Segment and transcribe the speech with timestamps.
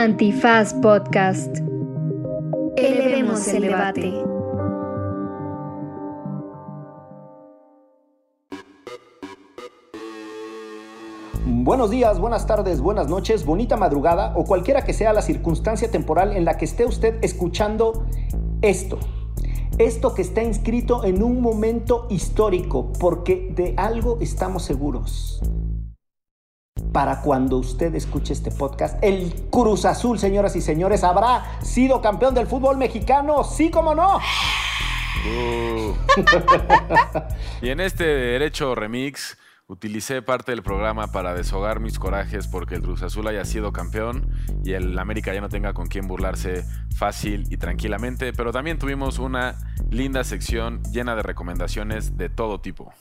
[0.00, 1.58] Antifaz Podcast.
[2.76, 4.14] Elevemos el debate.
[11.44, 16.34] Buenos días, buenas tardes, buenas noches, bonita madrugada o cualquiera que sea la circunstancia temporal
[16.34, 18.06] en la que esté usted escuchando
[18.62, 18.98] esto.
[19.76, 25.42] Esto que está inscrito en un momento histórico, porque de algo estamos seguros.
[26.92, 32.34] Para cuando usted escuche este podcast, el Cruz Azul, señoras y señores, habrá sido campeón
[32.34, 34.18] del fútbol mexicano, sí como no.
[37.62, 42.82] Y en este derecho remix utilicé parte del programa para deshogar mis corajes porque el
[42.82, 44.28] Cruz Azul haya sido campeón
[44.64, 46.64] y el América ya no tenga con quién burlarse
[46.96, 49.54] fácil y tranquilamente, pero también tuvimos una
[49.90, 52.92] linda sección llena de recomendaciones de todo tipo.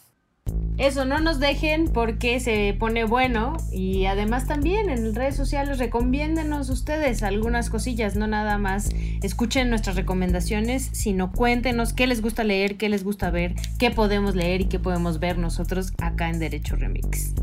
[0.79, 6.69] Eso, no nos dejen porque se pone bueno y además también en redes sociales recomiéndenos
[6.69, 8.89] ustedes algunas cosillas, no nada más
[9.21, 14.35] escuchen nuestras recomendaciones, sino cuéntenos qué les gusta leer, qué les gusta ver, qué podemos
[14.35, 17.33] leer y qué podemos ver nosotros acá en Derecho Remix.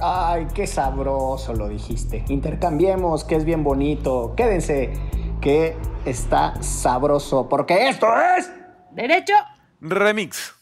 [0.00, 2.24] Ay, qué sabroso lo dijiste.
[2.28, 4.34] Intercambiemos, que es bien bonito.
[4.34, 4.92] Quédense,
[5.40, 8.06] que está sabroso, porque esto
[8.38, 8.50] es...
[8.92, 9.34] Derecho
[9.80, 10.57] Remix.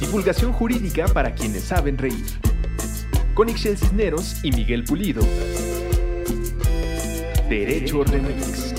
[0.00, 2.24] Divulgación jurídica para quienes saben reír.
[3.34, 5.22] Con Ixel Cisneros y Miguel Pulido.
[7.48, 8.74] Derecho Remix.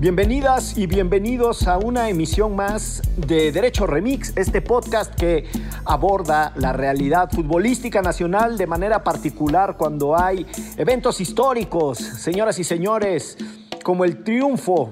[0.00, 5.44] Bienvenidas y bienvenidos a una emisión más de Derecho Remix, este podcast que
[5.84, 10.46] aborda la realidad futbolística nacional de manera particular cuando hay
[10.78, 13.36] eventos históricos, señoras y señores,
[13.84, 14.88] como el triunfo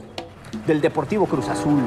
[0.67, 1.81] del Deportivo Cruz Azul.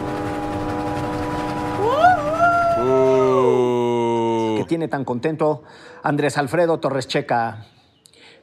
[4.72, 5.64] Tiene tan contento
[6.02, 7.66] Andrés Alfredo Torres Checa.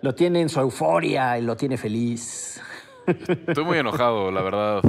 [0.03, 2.61] Lo tiene en su euforia y lo tiene feliz.
[3.07, 4.83] Estoy muy enojado, la verdad.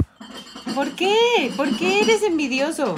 [0.74, 1.50] ¿Por qué?
[1.56, 2.94] ¿Por qué eres envidioso?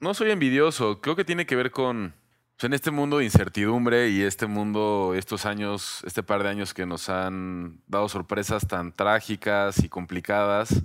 [0.00, 2.14] No soy envidioso, creo que tiene que ver con
[2.56, 6.72] pues, en este mundo de incertidumbre y este mundo, estos años, este par de años
[6.72, 10.84] que nos han dado sorpresas tan trágicas y complicadas,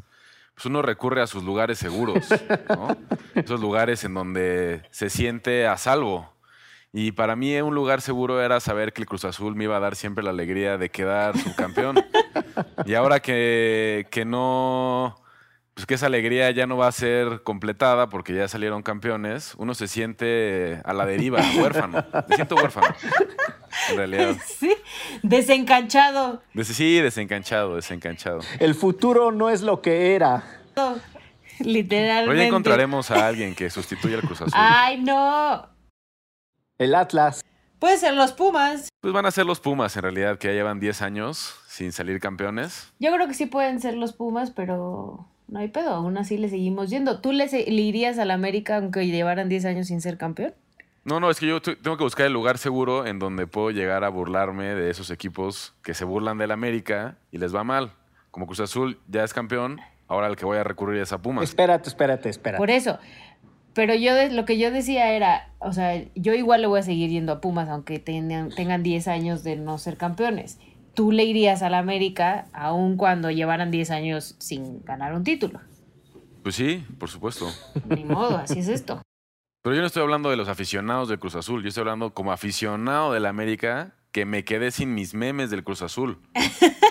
[0.54, 2.26] pues uno recurre a sus lugares seguros,
[2.68, 2.98] ¿no?
[3.36, 6.33] Esos lugares en donde se siente a salvo.
[6.96, 9.80] Y para mí un lugar seguro era saber que el Cruz Azul me iba a
[9.80, 11.96] dar siempre la alegría de quedar subcampeón.
[12.86, 15.16] y ahora que, que no,
[15.74, 19.74] pues que esa alegría ya no va a ser completada porque ya salieron campeones, uno
[19.74, 22.06] se siente a la deriva, huérfano.
[22.30, 22.94] Me siento huérfano,
[23.90, 24.36] en realidad.
[24.46, 24.72] Sí,
[25.24, 26.44] desencanchado.
[26.54, 28.42] Des- sí, desencanchado, desencanchado.
[28.60, 30.44] El futuro no es lo que era.
[31.60, 32.28] Literalmente.
[32.30, 34.54] Pero ya encontraremos a alguien que sustituya al Cruz Azul.
[34.56, 35.73] Ay, no.
[36.78, 37.44] El Atlas.
[37.80, 38.90] Puede ser los Pumas.
[39.02, 42.20] Pues van a ser los Pumas, en realidad, que ya llevan 10 años sin salir
[42.20, 42.94] campeones.
[43.00, 45.92] Yo creo que sí pueden ser los Pumas, pero no hay pedo.
[45.92, 47.20] Aún así le seguimos yendo.
[47.20, 50.54] ¿Tú le, le irías al América aunque llevaran 10 años sin ser campeón?
[51.04, 54.06] No, no, es que yo tengo que buscar el lugar seguro en donde puedo llegar
[54.06, 57.92] a burlarme de esos equipos que se burlan del América y les va mal.
[58.32, 61.44] Como Cruz Azul ya es campeón, ahora el que voy a recurrir es a Pumas.
[61.44, 62.58] Espérate, espérate, espérate.
[62.58, 62.98] Por eso.
[63.74, 66.84] Pero yo de- lo que yo decía era, o sea, yo igual le voy a
[66.84, 70.60] seguir yendo a Pumas aunque tengan, tengan 10 años de no ser campeones.
[70.94, 75.60] Tú le irías al América aun cuando llevaran 10 años sin ganar un título.
[76.44, 77.48] Pues sí, por supuesto.
[77.90, 79.02] Ni modo, así es esto.
[79.64, 82.32] Pero yo no estoy hablando de los aficionados del Cruz Azul, yo estoy hablando como
[82.34, 86.20] aficionado del América que me quedé sin mis memes del Cruz Azul.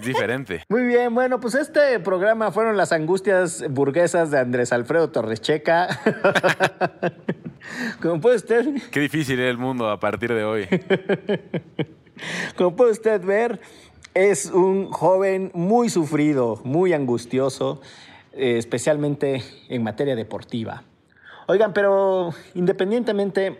[0.04, 0.64] diferente.
[0.68, 5.88] Muy bien, bueno, pues este programa fueron las angustias burguesas de Andrés Alfredo Torres Checa.
[8.02, 10.66] Como puede usted, Qué difícil es el mundo a partir de hoy.
[12.56, 13.60] como puede usted ver,
[14.14, 17.80] es un joven muy sufrido, muy angustioso,
[18.32, 20.82] eh, especialmente en materia deportiva.
[21.46, 23.58] Oigan, pero independientemente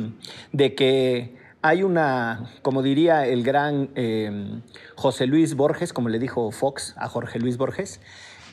[0.52, 4.60] de que hay una, como diría el gran eh,
[4.96, 8.00] José Luis Borges, como le dijo Fox a Jorge Luis Borges,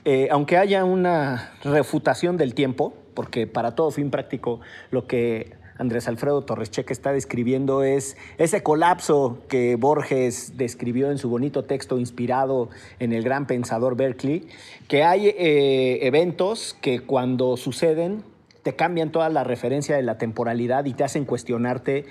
[0.06, 4.60] eh, aunque haya una refutación del tiempo, porque para todo fin práctico
[4.92, 11.18] lo que Andrés Alfredo Torres Checa está describiendo es ese colapso que Borges describió en
[11.18, 12.70] su bonito texto inspirado
[13.00, 14.48] en el gran pensador Berkeley,
[14.88, 18.24] que hay eh, eventos que cuando suceden
[18.64, 22.06] te cambian toda la referencia de la temporalidad y te hacen cuestionarte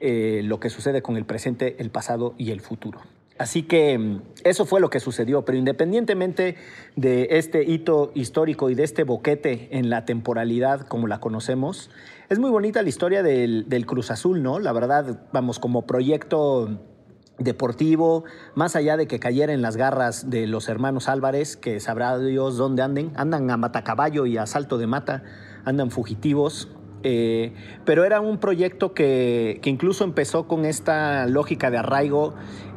[0.00, 3.00] eh, lo que sucede con el presente, el pasado y el futuro.
[3.38, 6.56] Así que mm, eso fue lo que sucedió, pero independientemente
[6.96, 11.90] de este hito histórico y de este boquete en la temporalidad como la conocemos,
[12.28, 14.58] es muy bonita la historia del, del Cruz Azul, ¿no?
[14.58, 16.80] La verdad, vamos, como proyecto
[17.38, 18.24] deportivo,
[18.54, 22.56] más allá de que cayera en las garras de los hermanos Álvarez, que sabrá Dios
[22.56, 25.24] dónde anden, andan a matacaballo y a salto de mata,
[25.64, 26.68] andan fugitivos,
[27.02, 27.52] eh,
[27.84, 32.34] pero era un proyecto que, que, incluso empezó con esta lógica de arraigo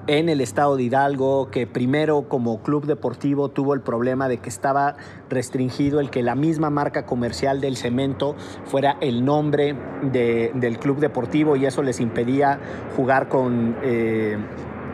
[0.07, 4.49] en el estado de Hidalgo, que primero como club deportivo tuvo el problema de que
[4.49, 4.95] estaba
[5.29, 8.35] restringido el que la misma marca comercial del cemento
[8.65, 9.75] fuera el nombre
[10.11, 12.59] de, del club deportivo y eso les impedía
[12.95, 14.37] jugar con eh,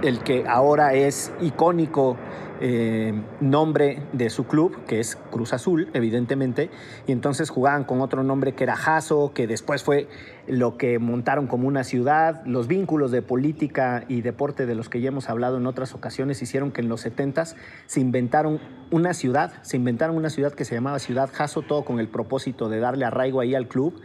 [0.03, 2.15] el que ahora es icónico
[2.61, 6.69] eh, nombre de su club, que es Cruz Azul, evidentemente,
[7.07, 10.07] y entonces jugaban con otro nombre que era Jaso, que después fue
[10.47, 12.43] lo que montaron como una ciudad.
[12.45, 16.41] Los vínculos de política y deporte de los que ya hemos hablado en otras ocasiones
[16.41, 17.45] hicieron que en los 70
[17.85, 18.59] se inventaron
[18.91, 22.69] una ciudad, se inventaron una ciudad que se llamaba Ciudad Jaso, todo con el propósito
[22.69, 24.01] de darle arraigo ahí al club.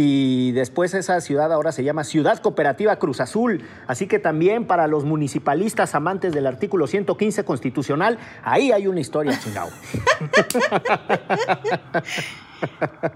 [0.00, 3.64] Y después esa ciudad ahora se llama Ciudad Cooperativa Cruz Azul.
[3.88, 9.36] Así que también para los municipalistas amantes del artículo 115 constitucional, ahí hay una historia,
[9.42, 9.70] chingado.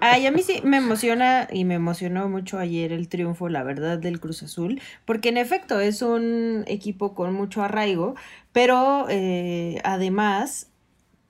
[0.00, 3.98] Ay, a mí sí me emociona y me emocionó mucho ayer el triunfo, la verdad,
[3.98, 8.16] del Cruz Azul, porque en efecto es un equipo con mucho arraigo,
[8.50, 10.71] pero eh, además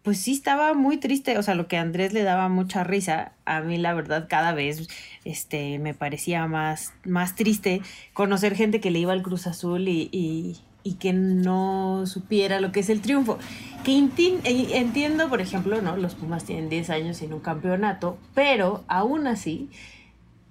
[0.02, 3.32] pues sí estaba muy triste, o sea, lo que a Andrés le daba mucha risa,
[3.44, 4.88] a mí la verdad cada vez
[5.24, 7.82] este, me parecía más, más triste
[8.12, 12.72] conocer gente que le iba al Cruz Azul y, y, y que no supiera lo
[12.72, 13.38] que es el triunfo.
[13.84, 15.96] Que entiendo, por ejemplo, ¿no?
[15.96, 19.70] Los Pumas tienen 10 años sin un campeonato, pero aún así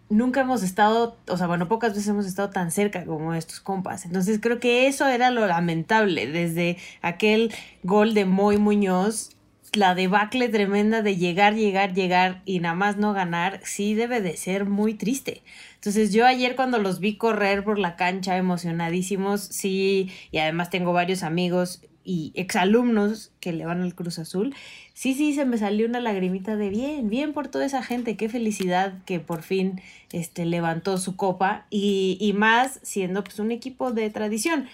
[0.09, 4.05] nunca hemos estado, o sea, bueno, pocas veces hemos estado tan cerca como estos compas.
[4.05, 7.53] Entonces creo que eso era lo lamentable, desde aquel
[7.83, 9.35] gol de Moy Muñoz
[9.73, 14.35] la debacle tremenda de llegar, llegar, llegar y nada más no ganar, sí debe de
[14.35, 15.43] ser muy triste.
[15.75, 20.91] Entonces yo ayer cuando los vi correr por la cancha emocionadísimos, sí, y además tengo
[20.91, 24.53] varios amigos y exalumnos que le van al Cruz Azul,
[24.93, 28.27] sí, sí, se me salió una lagrimita de bien, bien por toda esa gente, qué
[28.27, 29.79] felicidad que por fin
[30.11, 34.67] este, levantó su copa y, y más siendo pues un equipo de tradición.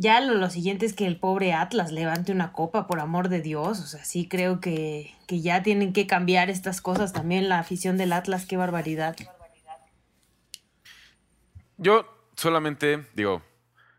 [0.00, 3.80] Ya lo, siguiente es que el pobre Atlas levante una copa, por amor de Dios.
[3.80, 7.48] O sea, sí creo que, que ya tienen que cambiar estas cosas también.
[7.48, 9.16] La afición del Atlas, qué barbaridad.
[11.78, 12.06] Yo
[12.36, 13.42] solamente digo,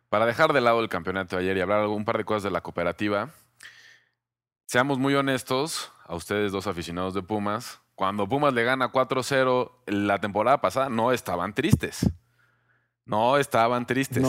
[0.07, 2.51] para dejar de lado el campeonato de ayer y hablar un par de cosas de
[2.51, 3.31] la cooperativa,
[4.67, 7.81] seamos muy honestos a ustedes dos aficionados de Pumas.
[7.95, 12.09] Cuando Pumas le gana 4-0 la temporada pasada, no estaban tristes.
[13.09, 14.23] No, estaban tristes.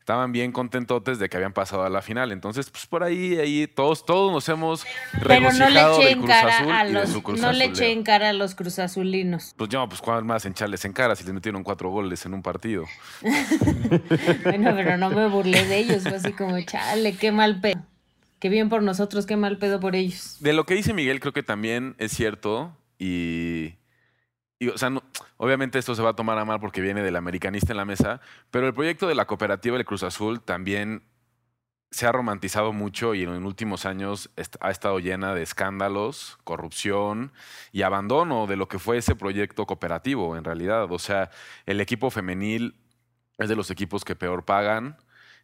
[0.00, 2.32] Estaban bien contentotes de que habían pasado a la final.
[2.32, 6.80] Entonces, pues por ahí, ahí todos, todos nos hemos regocijado Pero no le echen cara
[6.80, 9.54] a los, No le echen cara a los cruzazulinos.
[9.56, 12.42] Pues yo, pues cuál más echarles en cara si les metieron cuatro goles en un
[12.42, 12.84] partido.
[14.42, 16.02] bueno, pero no me burlé de ellos.
[16.02, 17.80] Fue así como, chale, qué mal pedo.
[18.40, 20.38] Qué bien por nosotros, qué mal pedo por ellos.
[20.40, 22.76] De lo que dice Miguel, creo que también es cierto.
[22.98, 23.76] Y
[24.72, 24.90] o sea,
[25.36, 28.20] obviamente esto se va a tomar a mal porque viene del americanista en la mesa,
[28.50, 31.02] pero el proyecto de la cooperativa del Cruz Azul también
[31.94, 34.28] se ha romantizado mucho y en los últimos años
[34.58, 37.32] ha estado llena de escándalos, corrupción
[37.70, 40.90] y abandono de lo que fue ese proyecto cooperativo en realidad.
[40.90, 41.30] O sea,
[41.66, 42.74] el equipo femenil
[43.38, 44.96] es de los equipos que peor pagan.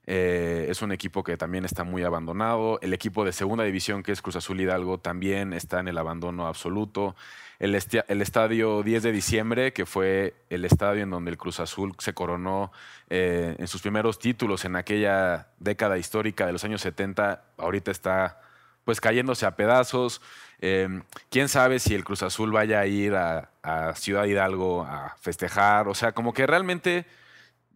[0.07, 2.79] Eh, es un equipo que también está muy abandonado.
[2.83, 6.47] El equipo de segunda división, que es Cruz Azul Hidalgo, también está en el abandono
[6.47, 7.15] absoluto
[7.61, 12.15] el, estadio 10 de diciembre, que fue el estadio en donde el Cruz Azul se
[12.15, 12.73] coronó
[13.11, 18.41] eh, en sus primeros títulos en aquella década histórica de los años 70, ahorita está
[18.85, 20.23] pues cayéndose a pedazos.
[20.59, 25.17] Em, quién sabe si el Cruz Azul vaya a ir a, a, Ciudad Hidalgo a
[25.21, 25.87] festejar.
[25.89, 27.05] O sea, como que realmente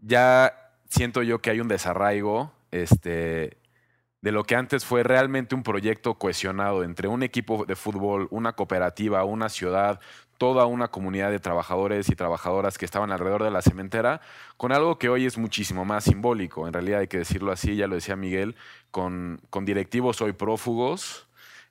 [0.01, 0.64] ya
[0.95, 3.59] siento yo que hay un desarraigo este,
[4.23, 8.53] de lo que antes fue realmente un proyecto cohesionado entre un equipo de fútbol, una
[8.53, 10.01] cooperativa, una ciudad,
[10.39, 14.21] toda una comunidad de trabajadores y trabajadoras que estaban alrededor de la cementera,
[14.57, 16.67] con algo que hoy es muchísimo más simbólico.
[16.69, 18.55] En realidad hay que decirlo así, ya lo decía Miguel,
[18.93, 21.27] con, con directivos hoy prófugos,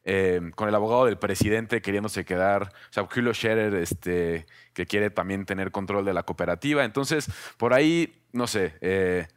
[0.05, 5.09] eh, con el abogado del presidente queriéndose quedar, o sea, Julio Scherer, este, que quiere
[5.09, 6.83] también tener control de la cooperativa.
[6.83, 9.27] Entonces, por ahí, no sé, eh,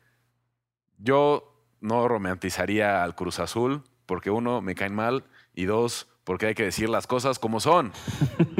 [0.99, 6.54] yo no romantizaría al Cruz Azul, porque uno, me caen mal, y dos, porque hay
[6.54, 7.92] que decir las cosas como son.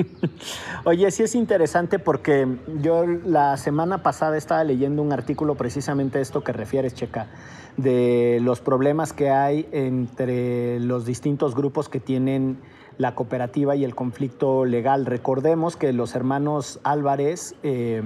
[0.85, 2.47] Oye, sí es interesante porque
[2.81, 7.27] yo la semana pasada estaba leyendo un artículo precisamente esto que refieres, Checa,
[7.77, 12.57] de los problemas que hay entre los distintos grupos que tienen
[12.99, 15.05] la cooperativa y el conflicto legal.
[15.05, 17.57] Recordemos que los hermanos Álvarez...
[17.63, 18.01] Eh,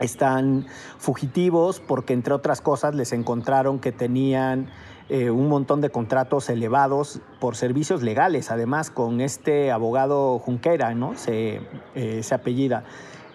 [0.00, 0.66] están
[0.98, 4.68] fugitivos porque entre otras cosas les encontraron que tenían
[5.10, 11.16] eh, un montón de contratos elevados por servicios legales, además con este abogado Junquera, ¿no?
[11.16, 11.60] Se,
[11.94, 12.84] eh, apellida.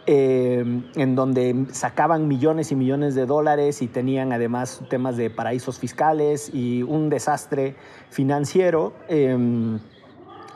[0.08, 5.78] Eh, en donde sacaban millones y millones de dólares y tenían además temas de paraísos
[5.78, 7.76] fiscales y un desastre
[8.10, 8.94] financiero.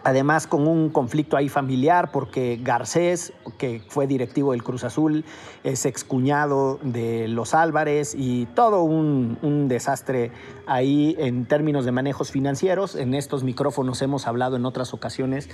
[0.06, 5.24] Em, Además, con un conflicto ahí familiar, porque Garcés, que fue directivo del Cruz Azul,
[5.64, 10.32] es excuñado de los Álvarez y todo un, un, desastre
[10.68, 12.96] ahí en términos de manejos financieros.
[12.96, 15.50] En estos micrófonos hemos hablado en otras ocasiones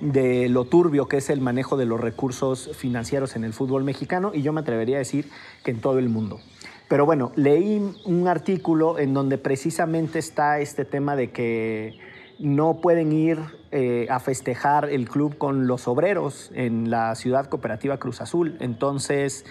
[0.00, 4.32] de lo turbio que es el manejo de los recursos financieros en el fútbol mexicano
[4.34, 5.30] y yo me atrevería a decir
[5.62, 6.40] que en todo el mundo.
[6.88, 11.98] Pero bueno, leí un artículo en donde precisamente está este tema de que
[12.38, 17.98] no pueden ir eh, a festejar el club con los obreros en la ciudad cooperativa
[17.98, 18.56] Cruz Azul.
[18.58, 19.44] Entonces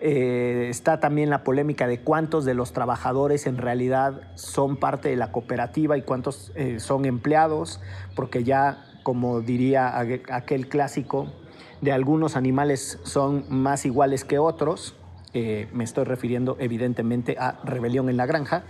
[0.00, 5.14] eh, está también la polémica de cuántos de los trabajadores en realidad son parte de
[5.14, 7.80] la cooperativa y cuántos eh, son empleados,
[8.16, 11.32] porque ya, como diría aquel clásico,
[11.80, 14.96] de algunos animales son más iguales que otros.
[15.32, 18.64] me estoy refiriendo evidentemente a Rebelión en la Granja.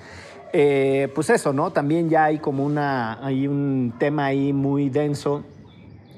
[0.52, 1.72] Eh, pues eso, ¿no?
[1.72, 5.44] También ya hay como una, hay un tema ahí muy denso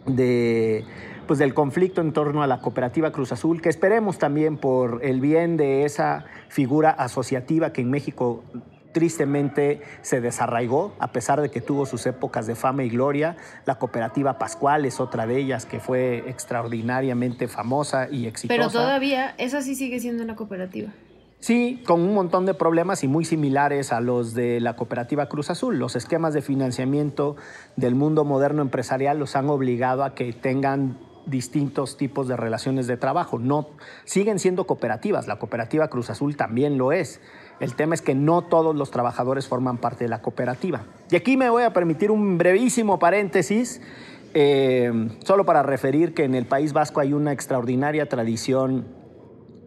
[0.07, 0.85] de,
[1.27, 5.21] pues del conflicto en torno a la cooperativa Cruz Azul, que esperemos también por el
[5.21, 8.43] bien de esa figura asociativa que en México
[8.93, 13.37] tristemente se desarraigó, a pesar de que tuvo sus épocas de fama y gloria.
[13.65, 18.59] La cooperativa Pascual es otra de ellas que fue extraordinariamente famosa y exitosa.
[18.59, 20.91] Pero todavía, esa sí sigue siendo una cooperativa.
[21.43, 25.51] Sí, con un montón de problemas y muy similares a los de la cooperativa Cruz
[25.51, 25.77] Azul.
[25.77, 27.35] Los esquemas de financiamiento
[27.75, 32.97] del mundo moderno empresarial los han obligado a que tengan distintos tipos de relaciones de
[32.97, 33.41] trabajo.
[33.41, 33.71] No,
[34.05, 37.21] siguen siendo cooperativas, la cooperativa Cruz Azul también lo es.
[37.59, 40.85] El tema es que no todos los trabajadores forman parte de la cooperativa.
[41.11, 43.81] Y aquí me voy a permitir un brevísimo paréntesis,
[44.35, 49.02] eh, solo para referir que en el País Vasco hay una extraordinaria tradición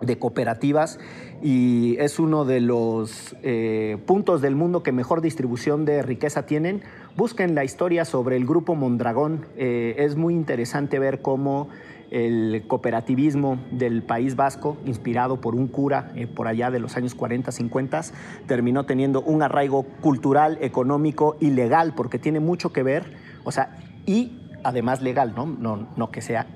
[0.01, 0.99] de cooperativas
[1.41, 6.81] y es uno de los eh, puntos del mundo que mejor distribución de riqueza tienen.
[7.15, 9.45] Busquen la historia sobre el grupo Mondragón.
[9.57, 11.69] Eh, es muy interesante ver cómo
[12.11, 17.15] el cooperativismo del País Vasco, inspirado por un cura eh, por allá de los años
[17.15, 18.01] 40, 50,
[18.47, 23.77] terminó teniendo un arraigo cultural, económico y legal, porque tiene mucho que ver, o sea,
[24.05, 26.47] y además legal, no, no, no que sea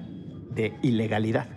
[0.52, 1.48] de ilegalidad.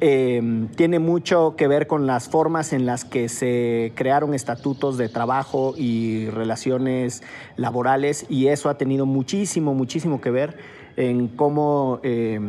[0.00, 5.08] Eh, tiene mucho que ver con las formas en las que se crearon estatutos de
[5.08, 7.22] trabajo y relaciones
[7.56, 10.58] laborales y eso ha tenido muchísimo, muchísimo que ver
[10.96, 12.40] en cómo eh,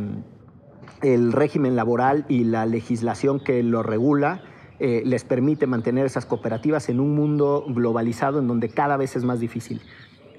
[1.02, 4.42] el régimen laboral y la legislación que lo regula
[4.80, 9.24] eh, les permite mantener esas cooperativas en un mundo globalizado en donde cada vez es
[9.24, 9.82] más difícil.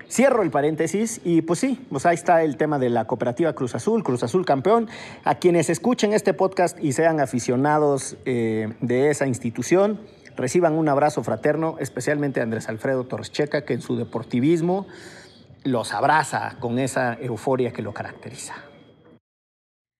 [0.08, 3.74] Cierro el paréntesis y pues sí, pues ahí está el tema de la cooperativa Cruz
[3.74, 4.88] Azul, Cruz Azul campeón.
[5.24, 10.00] A quienes escuchen este podcast y sean aficionados eh, de esa institución,
[10.36, 14.86] reciban un abrazo fraterno, especialmente a Andrés Alfredo Torres Checa, que en su deportivismo
[15.64, 18.54] los abraza con esa euforia que lo caracteriza.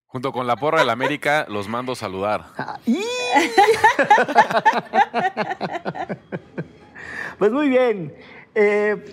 [0.06, 2.44] Junto con la porra del América, los mando a saludar.
[7.38, 8.14] pues muy bien.
[8.54, 9.04] Eh,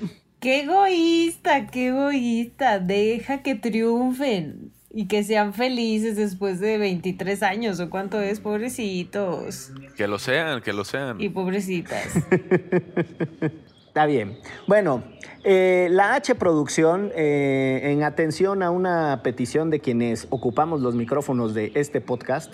[0.43, 2.79] Qué egoísta, qué egoísta.
[2.79, 9.71] Deja que triunfen y que sean felices después de 23 años o cuánto es, pobrecitos.
[9.95, 11.21] Que lo sean, que lo sean.
[11.21, 12.09] Y pobrecitas.
[13.87, 14.37] Está bien.
[14.67, 15.05] Bueno,
[15.45, 21.53] eh, la H Producción, eh, en atención a una petición de quienes ocupamos los micrófonos
[21.53, 22.53] de este podcast,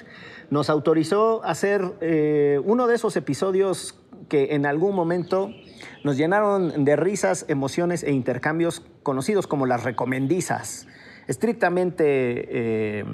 [0.51, 5.49] nos autorizó hacer eh, uno de esos episodios que en algún momento
[6.03, 10.87] nos llenaron de risas, emociones e intercambios conocidos como las recomendizas,
[11.27, 13.05] estrictamente eh,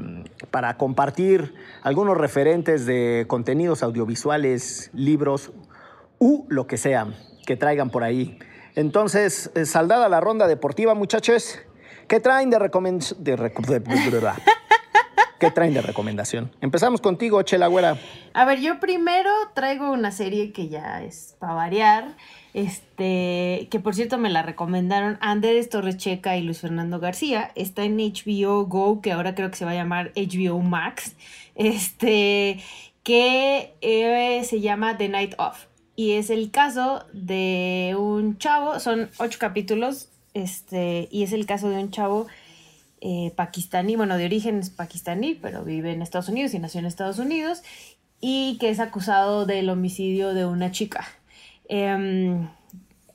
[0.51, 1.53] para compartir
[1.84, 5.51] algunos referentes de contenidos audiovisuales, libros
[6.19, 7.07] u lo que sea
[7.45, 8.39] que traigan por ahí.
[8.75, 11.60] Entonces, eh, saldada la ronda deportiva, muchachos,
[12.07, 13.24] ¿qué traen de recomendación?
[15.39, 16.51] ¿Qué traen de recomendación?
[16.62, 17.98] Empezamos contigo, Chela Güera.
[18.34, 22.15] A ver, yo primero traigo una serie que ya es para variar.
[22.55, 27.51] Este, que por cierto me la recomendaron Andrés Torrecheca y Luis Fernando García.
[27.55, 31.17] Está en HBO Go, que ahora creo que se va a llamar HBO Max.
[31.55, 32.62] Este,
[33.03, 35.65] que eh, se llama The Night Of.
[35.97, 41.69] Y es el caso de un chavo, son ocho capítulos, este, y es el caso
[41.69, 42.27] de un chavo
[43.01, 46.85] eh, pakistaní, bueno, de origen es pakistaní, pero vive en Estados Unidos y nació en
[46.85, 47.63] Estados Unidos.
[48.21, 51.05] y que es acusado del homicidio de una chica.
[51.69, 52.48] Em,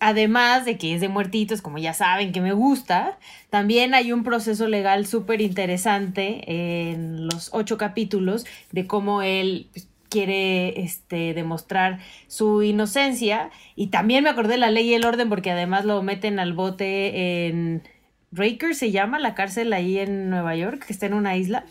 [0.00, 3.18] además de que es de muertitos, como ya saben que me gusta,
[3.50, 9.88] también hay un proceso legal súper interesante en los ocho capítulos de cómo él pues,
[10.08, 13.50] quiere este, demostrar su inocencia.
[13.76, 16.52] Y también me acordé de la ley y el orden porque además lo meten al
[16.52, 17.82] bote en
[18.32, 21.64] Raker, se llama la cárcel ahí en Nueva York, que está en una isla.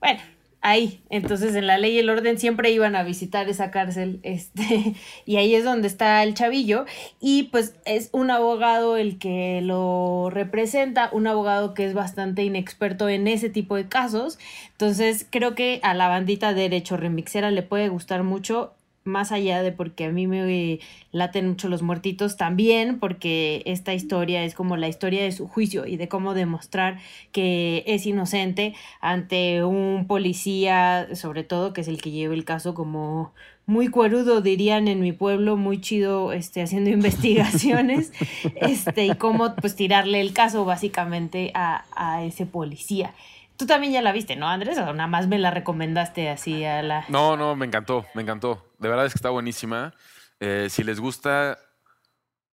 [0.00, 0.20] Bueno,
[0.60, 1.02] ahí.
[1.10, 5.36] Entonces, en la ley y el orden siempre iban a visitar esa cárcel, este, y
[5.36, 6.84] ahí es donde está el chavillo.
[7.20, 13.08] Y pues es un abogado el que lo representa, un abogado que es bastante inexperto
[13.08, 14.38] en ese tipo de casos.
[14.72, 18.74] Entonces, creo que a la bandita de Derecho Remixera le puede gustar mucho
[19.08, 20.78] más allá de porque a mí me
[21.10, 25.86] laten mucho los muertitos, también porque esta historia es como la historia de su juicio
[25.86, 26.98] y de cómo demostrar
[27.32, 32.74] que es inocente ante un policía, sobre todo, que es el que lleva el caso
[32.74, 33.32] como
[33.66, 38.12] muy cuerudo, dirían en mi pueblo, muy chido, este, haciendo investigaciones,
[38.56, 43.12] este, y cómo pues tirarle el caso básicamente a, a ese policía.
[43.58, 44.78] Tú también ya la viste, ¿no, Andrés?
[44.78, 47.04] Nada más me la recomendaste así a la...
[47.08, 48.72] No, no, me encantó, me encantó.
[48.78, 49.94] De verdad es que está buenísima.
[50.38, 51.58] Eh, si les gusta,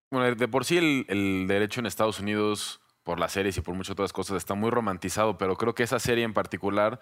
[0.10, 3.76] bueno, de por sí el, el, derecho en Estados Unidos, por las series y por
[3.76, 7.00] muchas otras cosas, está muy romantizado, pero creo que esa serie en particular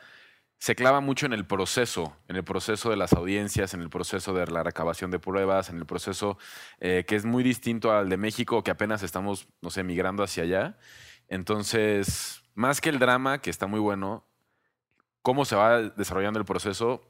[0.60, 4.34] se clava mucho en el proceso, en el proceso de las audiencias, en el proceso
[4.34, 6.38] de la recabación de pruebas, en el proceso
[6.82, 10.44] eh, que es muy distinto al de México, que apenas estamos, no sé, migrando hacia
[10.44, 10.78] allá.
[11.30, 14.24] Entonces, más que el drama, que está muy bueno,
[15.22, 17.02] cómo se va desarrollando el proceso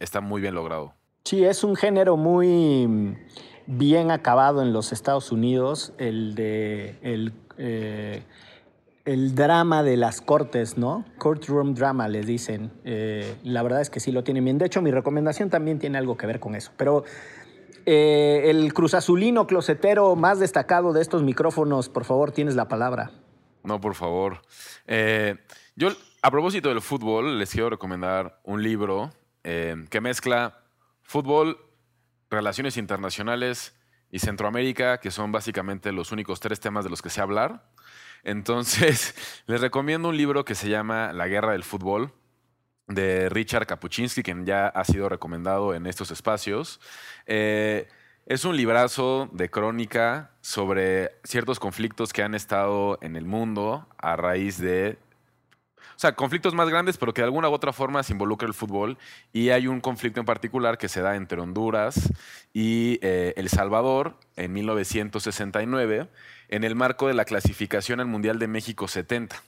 [0.00, 0.94] está muy bien logrado.
[1.24, 3.16] Sí, es un género muy mm,
[3.66, 8.22] bien acabado en los Estados Unidos, el de el, eh,
[9.04, 11.04] drama de las cortes, ¿no?
[11.18, 12.70] Courtroom drama, les dicen.
[12.84, 14.58] Eh, la verdad es que sí lo tienen bien.
[14.58, 16.72] De hecho, mi recomendación también tiene algo que ver con eso.
[16.76, 17.04] Pero
[17.86, 23.12] eh, el cruzazulino closetero más destacado de estos micrófonos, por favor, tienes la palabra.
[23.62, 24.42] No, por favor.
[24.86, 25.36] Eh,
[25.76, 25.90] yo,
[26.22, 29.12] a propósito del fútbol, les quiero recomendar un libro
[29.44, 30.60] eh, que mezcla
[31.02, 31.58] fútbol,
[32.30, 33.74] relaciones internacionales
[34.10, 37.70] y Centroamérica, que son básicamente los únicos tres temas de los que sé hablar.
[38.24, 39.14] Entonces,
[39.46, 42.12] les recomiendo un libro que se llama La Guerra del Fútbol
[42.88, 46.80] de Richard Kapuczynski, quien ya ha sido recomendado en estos espacios.
[47.26, 47.86] Eh,
[48.28, 54.16] es un librazo de crónica sobre ciertos conflictos que han estado en el mundo a
[54.16, 54.98] raíz de
[55.96, 58.54] o sea, conflictos más grandes, pero que de alguna u otra forma se involucra el
[58.54, 58.98] fútbol.
[59.32, 62.12] Y hay un conflicto en particular que se da entre Honduras
[62.52, 66.08] y eh, El Salvador en 1969,
[66.50, 69.42] en el marco de la clasificación al Mundial de México 70.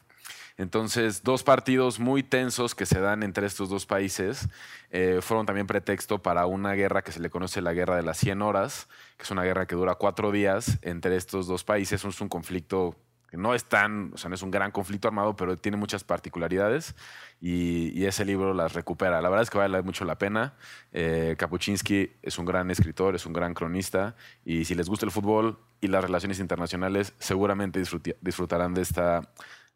[0.57, 4.49] Entonces, dos partidos muy tensos que se dan entre estos dos países
[4.91, 8.19] eh, fueron también pretexto para una guerra que se le conoce la Guerra de las
[8.19, 12.05] 100 Horas, que es una guerra que dura cuatro días entre estos dos países.
[12.05, 12.97] Es un conflicto
[13.31, 16.03] que no es tan, o sea, no es un gran conflicto armado, pero tiene muchas
[16.03, 16.97] particularidades
[17.41, 19.21] y, ese libro las recupera.
[19.21, 20.55] La verdad es que vale mucho la pena.
[20.93, 25.13] Eh, Kapuczynski es un gran escritor, es un gran cronista y si les gusta el
[25.13, 27.81] fútbol y las relaciones internacionales, seguramente
[28.21, 29.31] disfrutarán de esta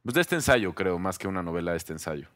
[0.05, 2.29] pues de este ensayo, creo, más que una novela de este ensayo.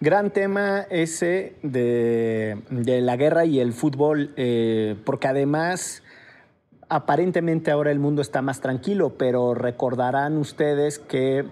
[0.00, 6.02] Gran tema ese de, la guerra y el fútbol, eh, porque además
[6.88, 11.44] aparentemente ahora el mundo está más tranquilo, pero recordarán ustedes que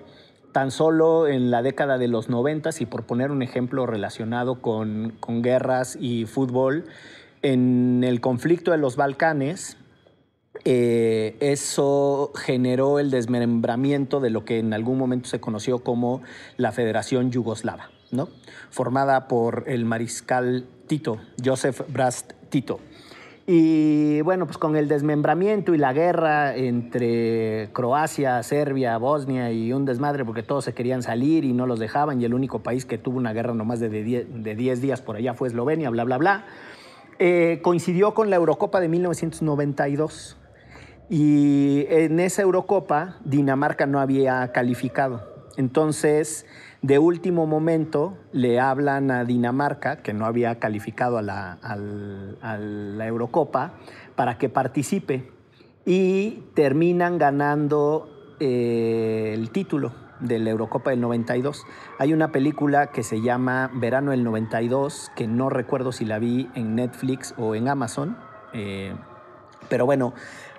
[0.51, 5.11] tan solo en la década de los noventas, y por poner un ejemplo relacionado con,
[5.21, 6.87] con guerras y fútbol,
[7.43, 9.77] en el conflicto de los Balcanes,
[10.65, 16.23] eh, eso generó el desmembramiento de lo que en algún momento se conoció como
[16.57, 18.29] la Federación Yugoslava, ¿no?
[18.71, 22.81] formada por el mariscal Tito, Joseph Brast Tito.
[23.51, 29.87] Y bueno, pues con el desmembramiento y la guerra entre Croacia, Serbia, Bosnia y un
[29.87, 32.99] desmadre porque todos se querían salir y no los dejaban y el único país que
[32.99, 36.45] tuvo una guerra nomás de 10 días por allá fue Eslovenia, bla, bla, bla,
[37.19, 40.37] eh, coincidió con la Eurocopa de 1992.
[41.11, 45.39] Y en esa Eurocopa Dinamarca no había calificado.
[45.57, 46.47] Entonces,
[46.83, 53.73] de último momento, le hablan a Dinamarca, que no había calificado a la, Eurocopa,
[54.15, 55.33] para que participe.
[55.85, 61.65] Y terminan ganando eh, el título de la Eurocopa del 92.
[61.99, 66.51] Hay una película que se llama Verano del 92, que no recuerdo si la vi
[66.55, 68.17] en Netflix o en Amazon.
[68.53, 68.95] Eh,
[69.69, 70.15] pero bueno,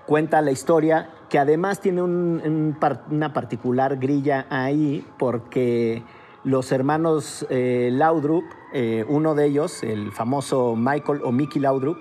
[0.09, 6.01] cuenta la historia, que además tiene una particular grilla ahí, porque
[6.43, 8.43] los hermanos eh, Laudrup,
[8.73, 11.99] eh, uno de ellos, el famoso Michael o Mickey Laudrup,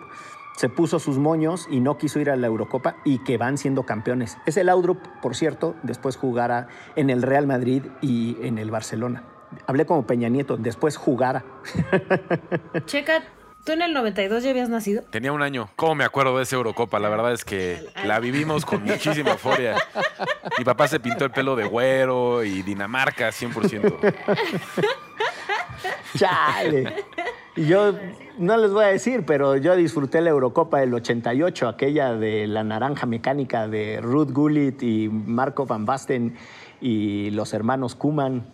[0.56, 3.82] se puso sus moños y no quiso ir a la Eurocopa y que van siendo
[3.82, 4.38] campeones.
[4.46, 9.24] Ese Laudrup, por cierto, después jugará en el Real Madrid y en el Barcelona.
[9.66, 11.44] Hablé como Peña Nieto, después jugara.
[12.86, 13.22] Checa,
[13.64, 15.02] ¿tú en el 92 ya habías nacido?
[15.10, 15.68] Tenía un año.
[15.76, 16.98] ¿Cómo me acuerdo de esa Eurocopa?
[16.98, 19.76] La verdad es que la vivimos con muchísima euforia.
[20.58, 24.14] Mi papá se pintó el pelo de güero y Dinamarca 100%.
[26.16, 26.94] Chale.
[27.56, 27.92] Y yo
[28.38, 32.62] no les voy a decir, pero yo disfruté la Eurocopa del 88, aquella de la
[32.62, 36.36] naranja mecánica de Ruth Gullit y Marco Van Basten
[36.80, 38.46] y los hermanos Kuman,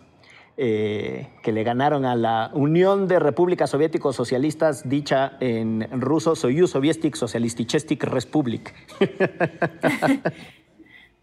[0.57, 6.71] eh, que le ganaron a la Unión de Repúblicas Soviéticos Socialistas, dicha en ruso Soyuz
[6.71, 8.73] Soviétic Socialistichestic Republic.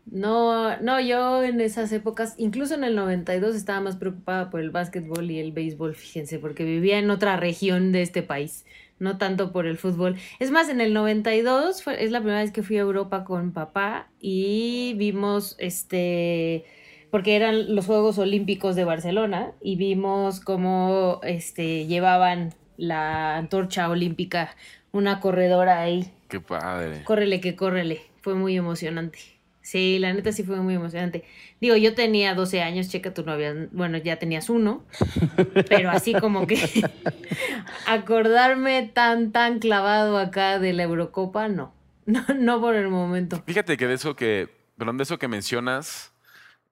[0.05, 4.71] No, no, yo en esas épocas, incluso en el 92, estaba más preocupada por el
[4.71, 8.67] básquetbol y el béisbol, fíjense, porque vivía en otra región de este país,
[8.99, 10.17] no tanto por el fútbol.
[10.39, 13.53] Es más, en el 92 fue, es la primera vez que fui a Europa con
[13.53, 16.65] papá y vimos este
[17.13, 24.57] porque eran los Juegos Olímpicos de Barcelona y vimos cómo este llevaban la antorcha olímpica,
[24.93, 26.11] una corredora ahí.
[26.29, 27.03] Qué padre.
[27.05, 28.01] Córrele que córrele.
[28.23, 29.19] Fue muy emocionante.
[29.61, 31.25] Sí, la neta sí fue muy emocionante.
[31.61, 34.83] Digo, yo tenía 12 años, checa tu novia, bueno, ya tenías uno,
[35.69, 36.57] pero así como que
[37.87, 41.75] acordarme tan, tan clavado acá de la Eurocopa, no.
[42.07, 43.43] No, no por el momento.
[43.45, 44.49] Fíjate que de eso que,
[44.79, 46.12] perdón, de eso que mencionas,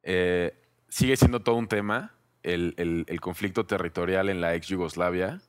[0.02, 0.54] eh,
[0.88, 2.74] sigue siendo todo un tema, el,
[3.06, 5.40] el, conflicto territorial en la ex Yugoslavia.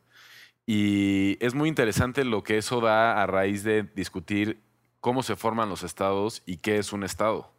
[0.66, 4.62] Y es muy interesante lo que eso da a raíz de discutir
[5.00, 7.52] cómo se forman los estados y qué es un estado.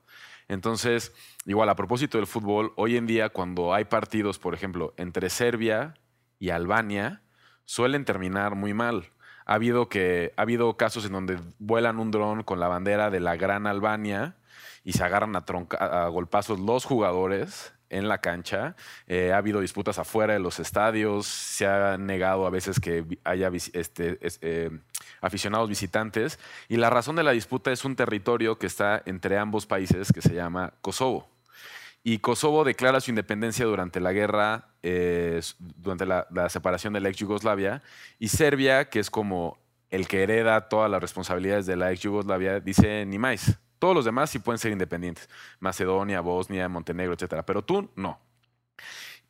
[0.49, 1.13] Entonces,
[1.47, 5.95] igual a propósito del fútbol, hoy en día cuando hay partidos, por ejemplo, entre Serbia
[6.39, 7.23] y Albania,
[7.65, 9.11] suelen terminar muy mal.
[9.47, 13.21] Ha habido, que, ha habido casos en donde vuelan un dron con la bandera de
[13.21, 14.37] la Gran Albania
[14.85, 18.75] y se agarran a, tronca, golpazos los jugadores en la cancha.
[19.07, 21.27] Eh, ha habido disputas afuera de los estadios.
[21.27, 24.71] Se ha negado a veces que haya este, eh,
[25.21, 26.41] aficionados visitantes.
[26.69, 30.23] Y la razón de la disputa es un territorio que está entre ambos países que
[30.23, 31.29] se llama Kosovo.
[32.03, 37.11] Y Kosovo declara su independencia durante la guerra, eh, durante la, la, separación de la
[37.11, 37.83] ex Yugoslavia.
[38.19, 39.59] Y Serbia, que es como
[39.91, 43.59] el que hereda todas las responsabilidades de la ex Yugoslavia, dice ni más.
[43.83, 45.29] Todos los demás sí pueden ser independientes.
[45.59, 47.45] Macedonia, Bosnia, Montenegro, etcétera.
[47.45, 48.21] Pero tú no.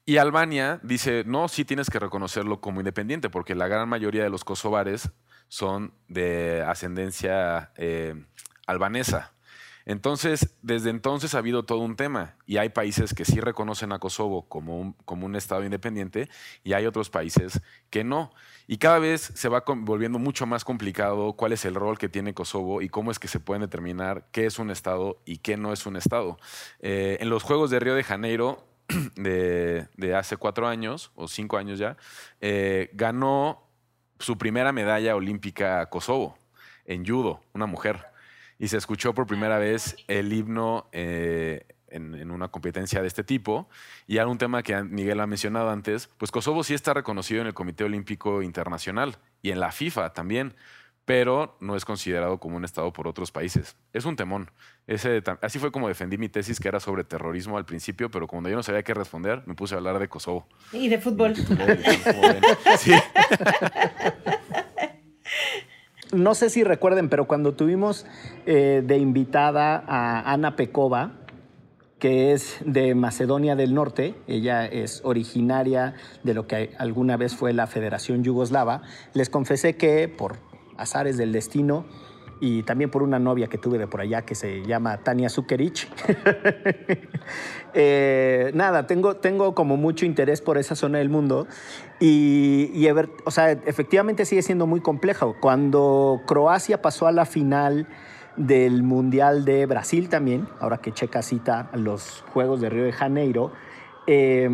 [0.05, 4.29] Y Albania dice, no, sí tienes que reconocerlo como independiente, porque la gran mayoría de
[4.29, 5.11] los kosovares
[5.49, 8.27] son de ascendencia eh,
[8.67, 9.33] albanesa.
[9.85, 13.99] Entonces, desde entonces ha habido todo un tema y hay países que sí reconocen a
[13.99, 16.29] Kosovo como un, como un Estado independiente
[16.63, 18.33] y hay otros países que no.
[18.67, 22.35] Y cada vez se va volviendo mucho más complicado cuál es el rol que tiene
[22.35, 25.73] Kosovo y cómo es que se puede determinar qué es un Estado y qué no
[25.73, 26.39] es un Estado.
[26.81, 28.65] Eh, en los Juegos de Río de Janeiro,
[29.17, 31.97] de, de hace cuatro años o cinco años ya,
[32.41, 33.69] eh, ganó
[34.19, 36.39] su primera medalla olímpica a Kosovo
[36.85, 38.12] en judo, una mujer
[38.63, 43.25] y se escuchó por primera vez el himno eh, en, en, una competencia de este
[43.25, 43.69] tipo.
[44.07, 47.55] Y algún tema que Miguel ha mencionado antes, pues Kosovo sí está reconocido en el
[47.55, 50.55] Comité Olímpico Internacional y en la FIFA también,
[51.05, 53.75] pero no es considerado como un Estado por otros países.
[53.93, 54.49] Es un temón.
[54.87, 58.49] Ese, así fue como defendí mi tesis, que era sobre terrorismo al principio, pero cuando
[58.49, 60.47] yo no sabía qué responder, me puse a hablar de Kosovo.
[60.73, 61.35] Y de fútbol.
[62.79, 62.93] sí.
[66.13, 68.07] No sé si recuerden, pero cuando tuvimos
[68.47, 71.13] eh, de invitada a Ana Pekova,
[71.99, 77.53] que es de Macedonia del Norte, ella es originaria de lo que alguna vez fue
[77.53, 78.83] la Federación Yugoslava,
[79.15, 80.37] les confesé que por
[80.77, 81.87] azares del destino
[82.45, 85.89] y también por una novia que tuve de por allá que se llama Tania Zukerich.
[87.73, 91.47] eh, nada, tengo, tengo como mucho interés por esa zona del mundo
[92.01, 92.85] y,
[93.25, 95.37] o sea, efectivamente sigue siendo muy complejo.
[95.41, 97.87] Cuando Croacia pasó a la final
[98.37, 103.53] del Mundial de Brasil también, ahora que Checa cita los Juegos de Río de Janeiro,
[104.09, 104.51] eh,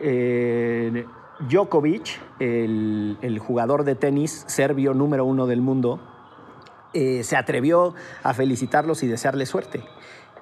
[0.00, 1.06] eh,
[1.40, 6.00] Djokovic, el, el jugador de tenis serbio número uno del mundo,
[6.96, 9.84] eh, se atrevió a felicitarlos y desearles suerte.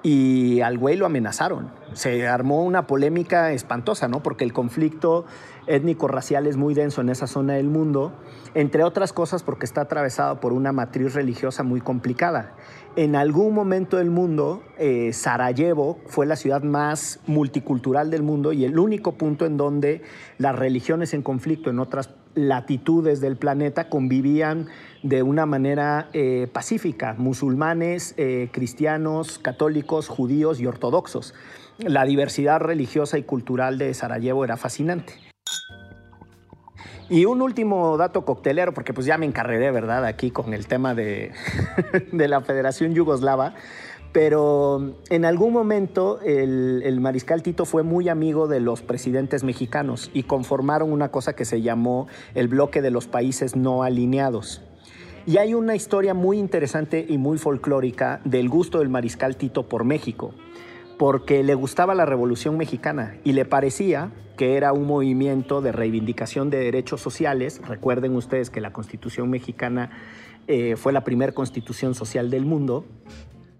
[0.03, 1.71] y al güey lo amenazaron.
[1.93, 4.21] Se armó una polémica espantosa, ¿no?
[4.21, 5.25] Porque el conflicto
[5.67, 8.13] étnico-racial es muy denso en esa zona del mundo,
[8.53, 12.53] entre otras cosas porque está atravesado por una matriz religiosa muy complicada.
[12.95, 18.63] En algún momento del mundo, eh, Sarajevo fue la ciudad más multicultural del mundo y
[18.63, 20.03] el único punto en donde
[20.37, 24.67] las religiones en conflicto en otras latitudes del planeta convivían
[25.05, 31.35] de una manera eh, pacífica, musulmanes, eh, cristianos, católicos, judíos y ortodoxos.
[31.77, 35.13] La diversidad religiosa y cultural de Sarajevo era fascinante.
[37.07, 40.05] Y un último dato coctelero, porque pues ya me encarreré, ¿verdad?
[40.05, 41.33] Aquí con el tema de,
[42.11, 43.53] la Federación Yugoslava.
[44.11, 50.23] Pero en algún momento el, mariscal Tito fue muy amigo de los presidentes mexicanos y
[50.23, 54.63] conformaron una cosa que se llamó el bloque de los países no alineados.
[55.27, 59.83] Y hay una historia muy interesante y muy folclórica del gusto del mariscal Tito por
[59.83, 60.35] México,
[60.99, 66.51] porque le gustaba la Revolución Mexicana y le parecía que era un movimiento de reivindicación
[66.51, 67.59] de derechos sociales.
[67.67, 69.89] Recuerden ustedes que la Constitución mexicana
[70.47, 72.85] eh, fue la primera constitución social del mundo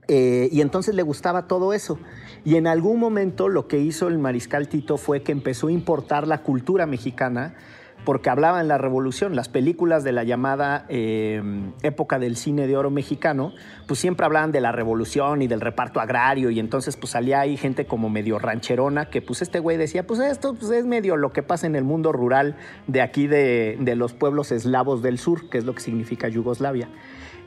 [0.08, 1.98] eh, y entonces le gustaba todo eso.
[2.44, 6.28] Y en algún momento lo que hizo el mariscal Tito fue que empezó a importar
[6.28, 7.56] la cultura mexicana
[8.06, 11.42] porque hablaba en la revolución, las películas de la llamada eh,
[11.82, 13.54] época del cine de oro mexicano,
[13.88, 17.58] pues siempre hablaban de la revolución y del reparto agrario y entonces pues salía ahí
[17.58, 21.34] gente como medio rancherona que pues este güey decía, pues esto pues, es medio lo
[21.34, 22.56] que pasa en el mundo rural
[22.88, 26.88] de aquí de, de los pueblos eslavos del sur, que es lo que significa Yugoslavia.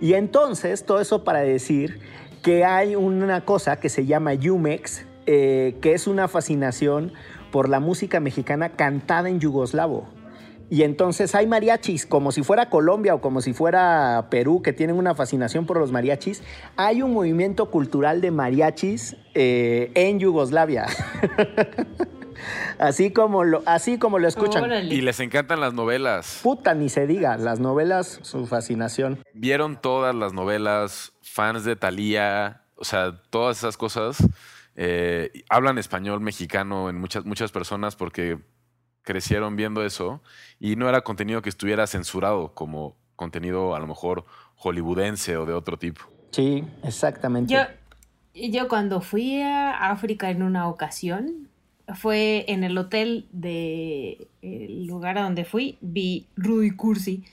[0.01, 2.01] Y entonces todo eso para decir
[2.43, 7.13] que hay una cosa que se llama Yumex, eh, que es una fascinación
[7.51, 10.18] por la música mexicana cantada en yugoslavo.
[10.71, 14.97] Y entonces hay mariachis, como si fuera Colombia o como si fuera Perú, que tienen
[14.97, 16.43] una fascinación por los mariachis.
[16.77, 20.87] Hay un movimiento cultural de mariachis eh, en Yugoslavia.
[22.79, 24.65] así, como lo, así como lo escuchan.
[24.65, 24.95] Órale.
[24.95, 26.41] Y les encantan las novelas.
[26.43, 29.23] Puta, ni se diga, las novelas, su fascinación.
[29.33, 34.19] Vieron todas las novelas, fans de Thalía, o sea, todas esas cosas.
[34.77, 38.39] Eh, hablan español mexicano en muchas, muchas personas porque
[39.09, 40.21] crecieron viendo eso
[40.61, 45.55] y no era contenido que estuviera censurado como contenido a lo mejor hollywoodense o de
[45.55, 46.03] otro tipo.
[46.31, 47.55] Sí, exactamente.
[47.55, 47.61] Yo,
[48.35, 51.49] yo cuando fui a África en una ocasión,
[51.95, 57.25] fue en el hotel de el lugar a donde fui, vi Rudy Cursi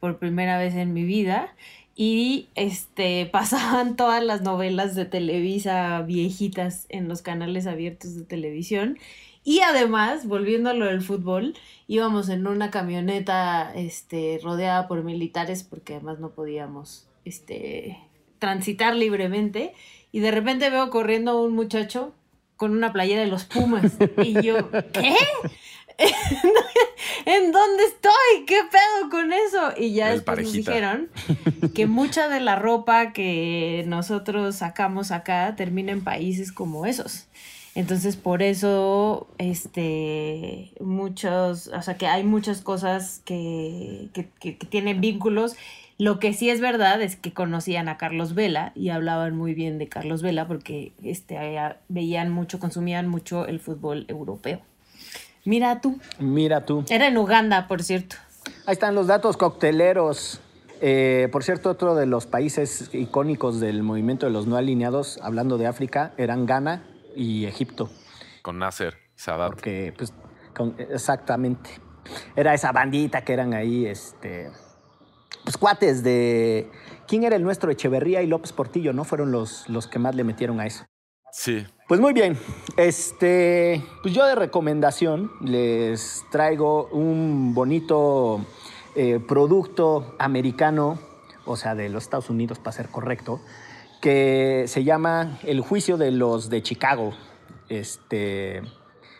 [0.00, 1.54] por primera vez en mi vida
[1.96, 8.98] y este pasaban todas las novelas de Televisa viejitas en los canales abiertos de televisión
[9.44, 11.54] y además, volviendo a lo del fútbol,
[11.88, 17.98] íbamos en una camioneta este, rodeada por militares porque además no podíamos este,
[18.38, 19.74] transitar libremente.
[20.12, 22.12] Y de repente veo corriendo a un muchacho
[22.56, 23.92] con una playera de los Pumas.
[24.22, 25.16] Y yo, ¿qué?
[27.24, 28.44] ¿En dónde estoy?
[28.46, 29.72] ¿Qué pedo con eso?
[29.76, 31.10] Y ya El después nos dijeron
[31.74, 37.26] que mucha de la ropa que nosotros sacamos acá termina en países como esos.
[37.74, 44.66] Entonces, por eso, este, muchos, o sea, que hay muchas cosas que, que, que- que
[44.66, 45.54] tienen vínculos.
[45.98, 49.78] Lo que sí es verdad es que conocían a Carlos Vela y hablaban muy bien
[49.78, 51.38] de Carlos Vela porque este,
[51.88, 54.60] veían mucho, consumían mucho el fútbol europeo.
[55.44, 56.84] Mira tú, Mira tú.
[56.90, 58.16] era en Uganda, por cierto.
[58.66, 60.40] Ahí están los datos cocteleros.
[60.80, 65.56] Eh, por cierto, otro de los países icónicos del movimiento de los no alineados, hablando
[65.58, 66.82] de África, eran Ghana
[67.16, 67.90] y Egipto.
[68.42, 69.50] Con Nasser, Sadat.
[69.50, 70.12] Porque, pues,
[70.54, 71.70] con- exactamente.
[72.34, 74.50] Era esa bandita que eran ahí, este.
[75.44, 76.70] Pues cuates de.
[77.06, 77.70] ¿Quién era el nuestro?
[77.70, 79.04] Echeverría y López Portillo, ¿no?
[79.04, 80.84] Fueron los, los que más le metieron a eso.
[81.32, 81.66] Sí.
[81.88, 82.38] Pues muy bien,
[82.76, 88.44] este, pues yo de recomendación les traigo un bonito
[88.94, 90.98] eh, producto americano,
[91.44, 93.40] o sea, de los Estados Unidos para ser correcto,
[94.02, 97.14] que se llama El juicio de los de Chicago.
[97.68, 98.60] Este,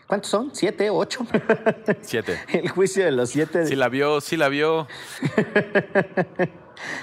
[0.05, 0.51] ¿cuántos son?
[0.53, 0.89] ¿Siete?
[0.91, 1.25] ¿Ocho?
[2.01, 2.37] Siete.
[2.51, 3.59] El juicio de los siete.
[3.59, 4.87] de- Sí la vio, sí la vio.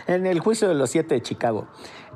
[0.07, 1.67] En el juicio de los siete de Chicago.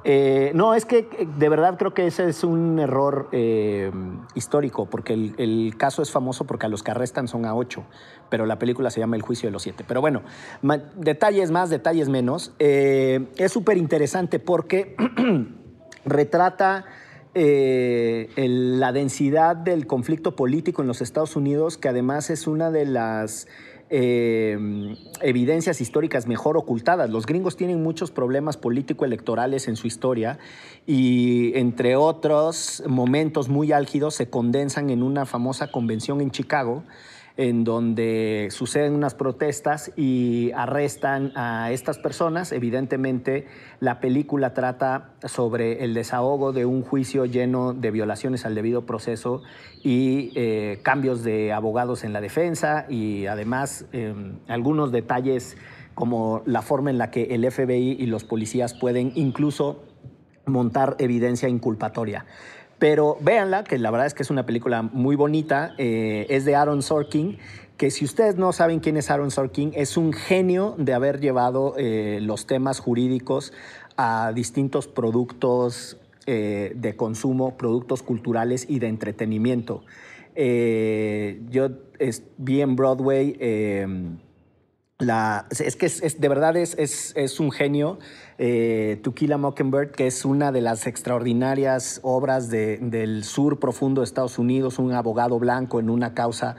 [0.07, 3.91] Eh, no, es que eh, de verdad creo que ese es un error eh,
[4.35, 7.85] histórico, porque el, caso es famoso porque a los que arrestan son a ocho,
[8.29, 9.83] pero la película se llama El juicio de los siete.
[9.87, 10.23] Pero bueno,
[10.97, 12.53] detalles más, detalles menos.
[12.59, 14.95] Es súper interesante porque
[16.05, 16.85] retrata
[17.35, 23.49] la densidad del conflicto político en los Estados Unidos, que además es una de las
[23.91, 24.59] eh,
[25.21, 27.11] evidencias históricas mejor ocultadas.
[27.11, 30.39] Los gringos tienen muchos problemas político-electorales en su historia
[30.87, 36.85] y entre otros momentos muy álgidos se condensan en una famosa convención en Chicago
[37.37, 42.53] en donde suceden unas protestas y arrestan a estas personas.
[42.53, 43.47] Evidentemente,
[43.81, 49.43] la película trata sobre el desahogo de un juicio lleno de violaciones al debido proceso
[49.83, 54.15] y eh, cambios de abogados en la defensa y además eh,
[54.47, 55.57] algunos detalles
[55.95, 59.83] como la forma en la que el FBI y los policías pueden incluso
[60.47, 62.27] montar evidencia inculpatoria.
[62.85, 65.73] Pero véanla, que la verdad es que es una película muy bonita.
[65.79, 67.39] Eh, es de Aaron Sorkin,
[67.79, 71.77] que si ustedes no saben quién es Aaron Sorkin, es un genio de haber llevado
[71.79, 73.55] eh, los temas jurídicos
[73.97, 79.83] a distintos productos eh, de consumo, productos culturales y de entretenimiento.
[80.37, 81.71] yo
[82.37, 83.39] vi en Broadway
[84.99, 87.99] la, es que de verdad es, un genio.
[88.37, 94.39] Eh, to Mockingbird, que es una de las extraordinarias obras del sur profundo de Estados
[94.39, 96.57] Unidos, un abogado blanco en una causa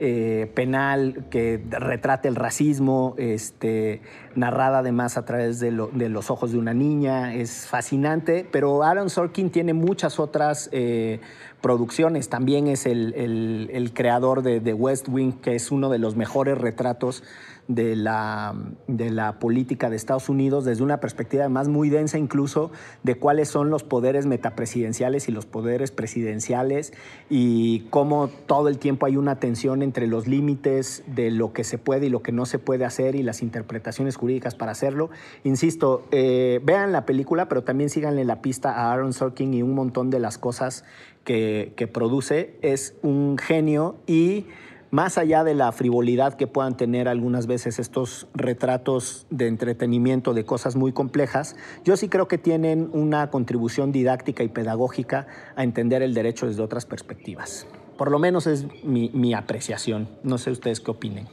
[0.00, 4.00] eh, penal que retrate el racismo, este,
[4.38, 7.34] narrada además a través de, los ojos de una niña.
[7.34, 11.20] Es fascinante, pero Aaron Sorkin tiene muchas otras eh,
[11.60, 12.28] producciones.
[12.28, 17.22] También es el, creador de West Wing, que es uno de los mejores retratos
[17.68, 18.54] de la,
[18.86, 22.72] de la política de Estados Unidos desde una perspectiva además muy densa incluso
[23.02, 26.94] de cuáles son los poderes metapresidenciales y los poderes presidenciales
[27.28, 31.76] y cómo todo el tiempo hay una tensión entre los límites de lo que se
[31.76, 34.27] puede y lo que no se puede hacer y las interpretaciones jurídicas
[34.58, 35.10] para hacerlo.
[35.44, 39.74] Insisto, eh, vean la película, pero también síganle la pista a Aaron Sorkin y un
[39.74, 40.84] montón de las cosas
[41.24, 42.58] que, que produce.
[42.62, 44.46] Es un genio y
[44.90, 50.44] más allá de la frivolidad que puedan tener algunas veces estos retratos de entretenimiento de
[50.44, 56.02] cosas muy complejas, yo sí creo que tienen una contribución didáctica y pedagógica a entender
[56.02, 57.66] el derecho desde otras perspectivas.
[57.98, 60.08] Por lo menos es mi, apreciación.
[60.22, 61.28] No sé ustedes qué opinen.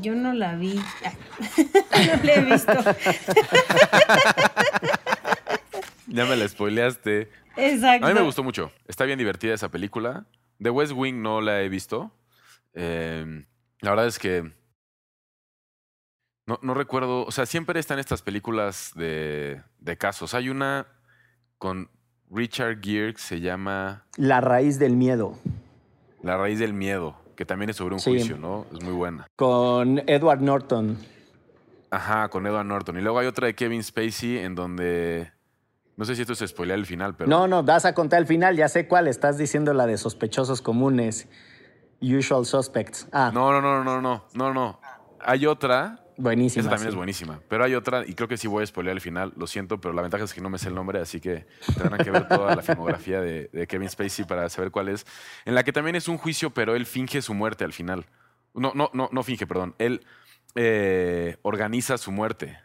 [0.00, 0.74] Yo no la vi.
[0.76, 2.72] no la he visto.
[6.08, 7.30] ya me la spoileaste.
[7.56, 8.06] Exacto.
[8.06, 8.72] A mí me gustó mucho.
[8.86, 10.26] Está bien divertida esa película.
[10.60, 12.12] The West Wing no la he visto.
[12.74, 13.46] Em,
[13.80, 14.52] la verdad es que
[16.46, 20.34] no, no, recuerdo, o sea, siempre están estas películas de, de casos.
[20.34, 20.86] Hay una
[21.58, 21.90] con
[22.30, 24.04] Richard Gere que se llama...
[24.16, 25.38] La raíz del miedo.
[26.22, 28.66] La raíz del miedo, que también es sobre un juicio, ¿no?
[28.72, 29.28] Es muy buena.
[29.36, 30.98] Con Edward Norton.
[31.90, 32.98] Ajá, con Edward Norton.
[32.98, 35.32] Y luego hay otra de Kevin Spacey en donde...
[35.96, 37.30] No sé si esto es spoiler el final, pero...
[37.30, 39.06] No, no, vas a contar el final, ya sé cuál.
[39.06, 41.28] Estás diciendo la de sospechosos comunes.
[42.00, 43.08] Usual Suspects.
[43.12, 43.30] Ah.
[43.32, 44.80] No, no, no, no, no, no, no.
[45.20, 46.05] Hay otra.
[46.18, 46.62] Buenísima.
[46.62, 47.40] Esa también es buenísima.
[47.48, 49.92] Pero hay otra, y creo que sí voy a spoilear al final, lo siento, pero
[49.92, 52.56] la ventaja es que no me sé el nombre, así que tendrán que ver toda
[52.56, 55.06] la filmografía de, Kevin Spacey para saber cuál es.
[55.44, 58.06] En la que también es un juicio, pero él finge su muerte al final.
[58.54, 59.74] No, no, no, no finge, perdón.
[59.78, 60.06] Él
[60.54, 62.58] eh, organiza su muerte.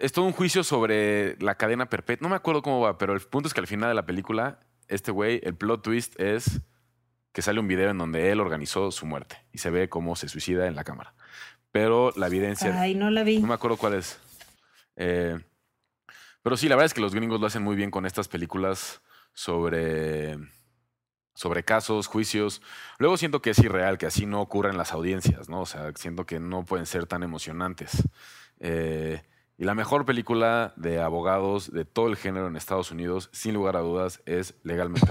[0.00, 2.26] Es todo un juicio sobre la cadena perpetua.
[2.26, 4.60] No me acuerdo cómo va, pero el punto es que al final de la película,
[4.86, 6.60] este güey, el plot twist es
[7.32, 10.28] que sale un video en donde él organizó su muerte y se ve cómo se
[10.28, 11.14] suicida en la cámara.
[11.78, 12.80] Pero la evidencia...
[12.80, 13.38] Ay, no la vi.
[13.38, 14.18] No me acuerdo cuál es.
[14.96, 15.38] Eh,
[16.42, 19.00] pero sí, la verdad es que los gringos lo hacen muy bien con estas películas
[19.32, 20.36] sobre,
[21.34, 22.62] sobre casos, juicios.
[22.98, 25.60] Luego siento que es irreal, que así no ocurren las audiencias, ¿no?
[25.60, 28.02] O sea, siento que no pueden ser tan emocionantes.
[28.58, 29.22] Eh,
[29.60, 33.76] y la mejor película de abogados de todo el género en Estados Unidos, sin lugar
[33.76, 35.10] a dudas, es Legalmente.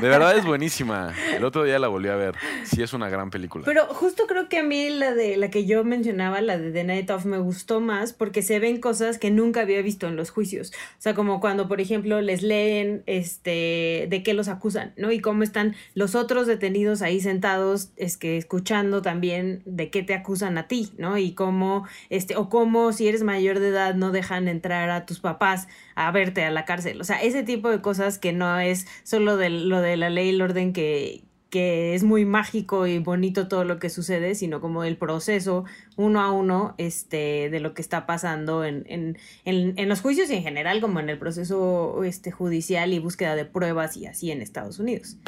[0.00, 1.14] de verdad es buenísima.
[1.34, 2.34] El otro día la volví a ver.
[2.64, 3.64] Sí es una gran película.
[3.64, 6.84] Pero justo creo que a mí la de la que yo mencionaba, la de The
[6.84, 10.28] Night Of, me gustó más porque se ven cosas que nunca había visto en los
[10.30, 10.72] juicios.
[10.74, 15.12] O sea, como cuando, por ejemplo, les leen este de qué los acusan, ¿no?
[15.12, 20.12] Y cómo están los otros detenidos ahí sentados, es que escuchando también de qué te
[20.12, 21.16] acusan a ti, ¿no?
[21.16, 21.69] Y cómo
[22.08, 26.10] este, o cómo si eres mayor de edad no dejan entrar a tus papás a
[26.10, 27.00] verte a la cárcel.
[27.00, 30.28] O sea, ese tipo de cosas que no es solo de lo de la ley
[30.28, 34.60] y el orden que, que es muy mágico y bonito todo lo que sucede, sino
[34.60, 35.64] como el proceso
[35.96, 40.34] uno a uno este, de lo que está pasando en, en, en, los juicios y
[40.34, 44.40] en general, como en el proceso este, judicial y búsqueda de pruebas y así en
[44.40, 45.18] Estados Unidos.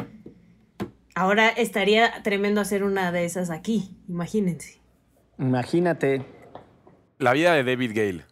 [1.15, 4.81] Ahora estaría tremendo hacer una de esas aquí, imagínense.
[5.39, 6.25] Imagínate.
[7.23, 8.25] La vida de David Gale.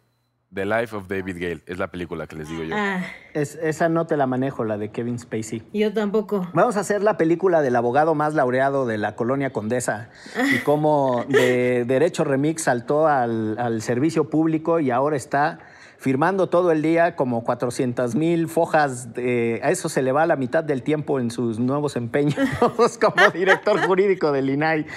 [0.53, 1.61] The Life of David Gale.
[1.65, 2.75] Es la película que les digo yo.
[2.77, 3.01] Ah,
[3.33, 5.63] Es- esa no te la manejo, la de Kevin Spacey.
[5.73, 6.49] yo tampoco.
[6.53, 10.09] Vamos a hacer la película del abogado más laureado de la colonia Condesa
[10.53, 15.59] y cómo de Derecho Remix saltó al, al servicio público y ahora está
[16.05, 19.13] firmando todo el día como 400 mil fojas.
[19.13, 22.35] de- a eso se le va la mitad del tiempo en sus nuevos empeños
[22.99, 24.87] como director jurídico del INAI.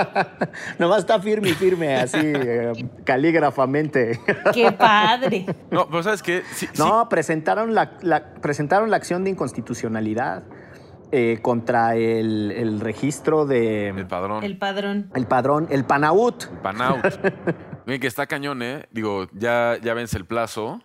[0.78, 2.72] Nomás está firme y firme, así, eh,
[3.04, 4.20] calígrafamente.
[4.52, 5.46] ¡Qué padre!
[5.70, 6.42] No, pero ¿sabes qué?
[6.52, 10.42] Sí- sí- No, presentaron la, la- presentaron la acción de inconstitucionalidad
[11.10, 14.44] eh, contra el, el registro de el padrón.
[14.44, 15.10] El padrón.
[15.14, 16.46] el padrón, el Panaut.
[16.62, 17.02] Panaut.
[17.86, 18.86] Miren que está cañón, ¿eh?
[18.90, 20.82] Digo, ya, ya vence el plazo.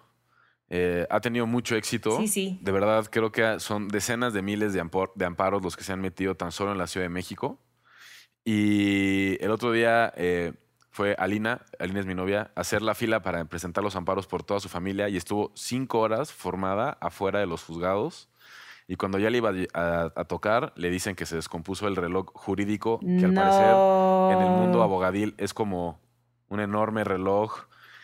[0.70, 2.18] Eh, ha tenido mucho éxito.
[2.18, 2.60] Sí, sí.
[2.62, 5.93] De verdad, creo que son decenas de miles de, ampor- de amparos los que se
[5.93, 7.60] han metido tan solo en la Ciudad de México.
[8.45, 10.54] Y el otro día eh,
[10.91, 14.43] fue Alina, Alina es mi novia, a hacer la fila para presentar los amparos por
[14.43, 18.30] toda su familia y estuvo cinco horas formada afuera de los juzgados.
[18.88, 22.32] Y cuando ya le iba a, a tocar, le dicen que se descompuso el reloj
[22.34, 23.76] jurídico, que al parecer
[24.36, 26.00] en el mundo abogadil es como
[26.50, 27.54] un enorme reloj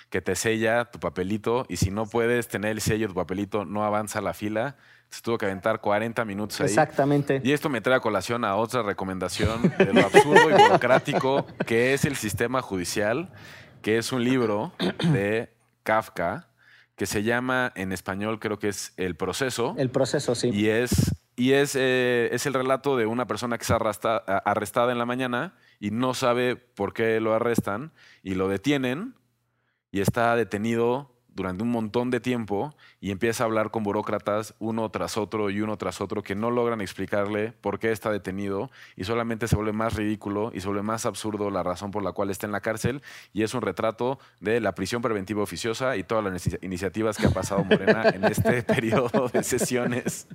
[0.10, 3.66] que te sella tu papelito y si no puedes tener el sello de tu papelito,
[3.66, 4.76] no avanza la fila.
[5.10, 6.68] Se tuvo que aventar 40 minutos ahí.
[6.68, 7.42] Exactamente.
[7.44, 11.94] Y esto me trae a colación a otra recomendación de lo absurdo y burocrático que
[11.94, 13.30] es el sistema judicial,
[13.82, 14.74] que es un libro
[15.12, 16.48] de Kafka
[16.96, 19.76] que se llama en español creo que es El proceso.
[19.78, 20.50] El proceso, sí.
[20.54, 24.38] Y es, y es, eh, es el relato de una persona que es arrasta- a-
[24.38, 25.54] arrestada en la mañana
[25.86, 27.92] y no sabe por qué lo arrestan
[28.24, 29.14] y lo detienen
[29.92, 34.90] y está detenido durante un montón de tiempo y empieza a hablar con burócratas uno
[34.90, 39.04] tras otro y uno tras otro que no logran explicarle por qué está detenido y
[39.04, 42.32] solamente se vuelve más ridículo y se vuelve más absurdo la razón por la cual
[42.32, 46.24] está en la cárcel y es un retrato de la prisión preventiva oficiosa y todas
[46.24, 50.28] las inici- iniciativas que ha pasado Morena en este periodo de sesiones.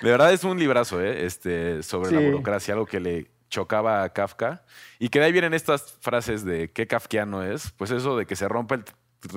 [0.00, 1.24] De verdad es un librazo ¿eh?
[1.26, 4.62] este, sobre la burocracia, algo que le chocaba a Kafka
[4.98, 8.34] y que de ahí vienen estas frases de qué kafkiano es, pues eso de que
[8.34, 8.84] se rompe el,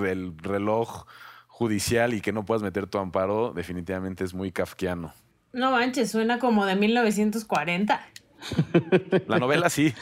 [0.05, 1.05] el reloj
[1.47, 5.13] judicial y que no puedas meter tu amparo, definitivamente es muy kafkiano.
[5.51, 8.01] No manches, suena como de 1940.
[9.27, 9.93] La novela sí.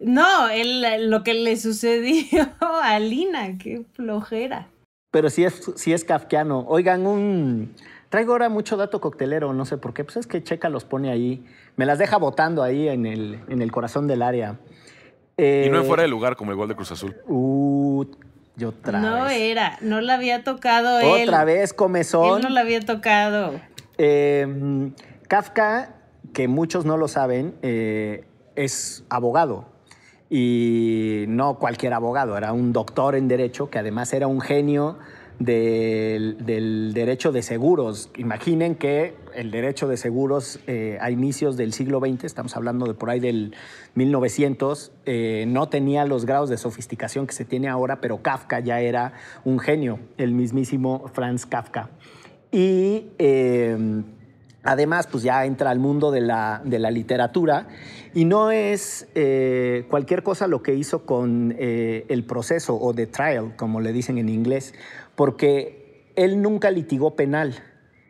[0.00, 4.68] No, el- lo que le sucedió a Lina, qué flojera.
[5.12, 6.64] Pero sí es, sí es kafkiano.
[6.66, 7.74] Oigan, un...
[8.12, 10.04] Traigo ahora mucho dato coctelero, no sé por qué.
[10.04, 11.46] Pues es que Checa los pone ahí.
[11.76, 14.58] Me las deja botando ahí en el, en el corazón del área.
[15.38, 17.16] Y no Eh, en fuera de lugar como el gol de Cruz Azul.
[17.26, 18.04] Uh,
[18.58, 19.38] y otra no vez.
[19.38, 21.26] era, no la había tocado él.
[21.26, 22.36] Otra vez comezón.
[22.36, 23.54] Él no la había tocado.
[23.96, 24.92] Eh,
[25.26, 25.94] Kafka,
[26.34, 29.70] que muchos no lo saben, eh, es abogado.
[30.28, 34.98] Y no cualquier abogado, era un doctor en derecho que además era un genio
[35.38, 38.10] del, derecho de seguros.
[38.16, 42.94] Imaginen que el derecho de seguros eh, a inicios del siglo XX, estamos hablando de
[42.94, 43.54] por ahí del
[43.94, 48.80] 1900, eh, no tenía los grados de sofisticación que se tiene ahora, pero Kafka ya
[48.80, 49.14] era
[49.44, 51.90] un genio, el mismísimo Franz Kafka.
[52.50, 54.04] Y eh,
[54.62, 57.68] además, pues ya entra al mundo de la, de la literatura
[58.14, 63.06] y no es eh, cualquier cosa lo que hizo con eh, el proceso o the
[63.06, 64.74] trial, como le dicen en inglés,
[65.14, 67.54] porque él nunca litigó penal.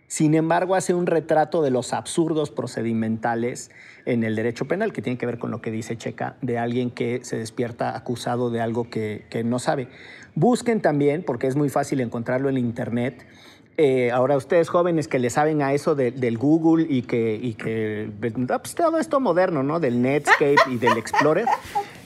[0.09, 3.71] Sin embargo, hace un retrato de los absurdos procedimentales
[4.05, 6.91] en el derecho penal, que tiene que ver con lo que dice Checa, de alguien
[6.91, 9.89] que se despierta acusado de algo que, que no sabe.
[10.35, 13.25] Busquen también, porque es muy fácil encontrarlo en Internet,
[13.79, 17.55] eh, ahora ustedes jóvenes que le saben a eso de- del Google y que, y
[17.55, 18.11] que
[18.51, 19.81] ah, pues, todo esto moderno, ¿no?
[19.81, 21.47] Del Netscape y del Explorer.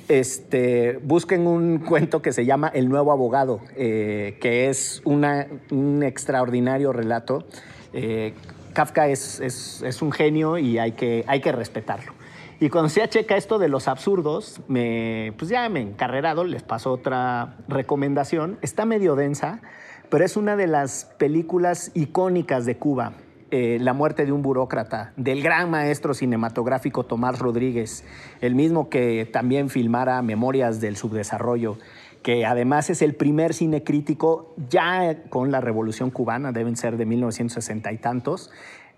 [0.09, 6.05] Este, busquen un cuento que se llama El Nuevo Abogado, eh, que es una- un
[6.05, 7.45] extraordinario relato.
[7.93, 8.33] Eh,
[8.73, 12.13] Kafka es, es- es un genio y hay que, hay que respetarlo.
[12.61, 16.63] Y cuando se checa esto de los absurdos, me, pues ya me he encarrerado, les
[16.63, 18.59] paso otra recomendación.
[18.63, 19.61] Está medio densa,
[20.11, 23.13] pero es una de las películas icónicas de Cuba.
[23.53, 28.05] eh, la muerte de un burócrata, del gran maestro cinematográfico Tomás Rodríguez,
[28.41, 31.79] el mismo que también filmara Memorias del Subdesarrollo,
[32.23, 37.07] que además es el primer cine crítico ya con la Revolución Cubana, deben ser de
[37.07, 38.51] 1960 y tantos.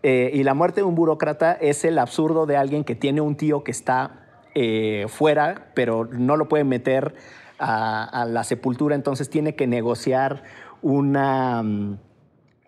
[0.02, 3.36] Eh, y la muerte de un burócrata es el absurdo de alguien que tiene un
[3.36, 7.14] tío que está eh, fuera, pero no lo puede meter
[7.58, 10.42] a, a la sepultura, entonces tiene que negociar
[10.82, 11.98] una, mm,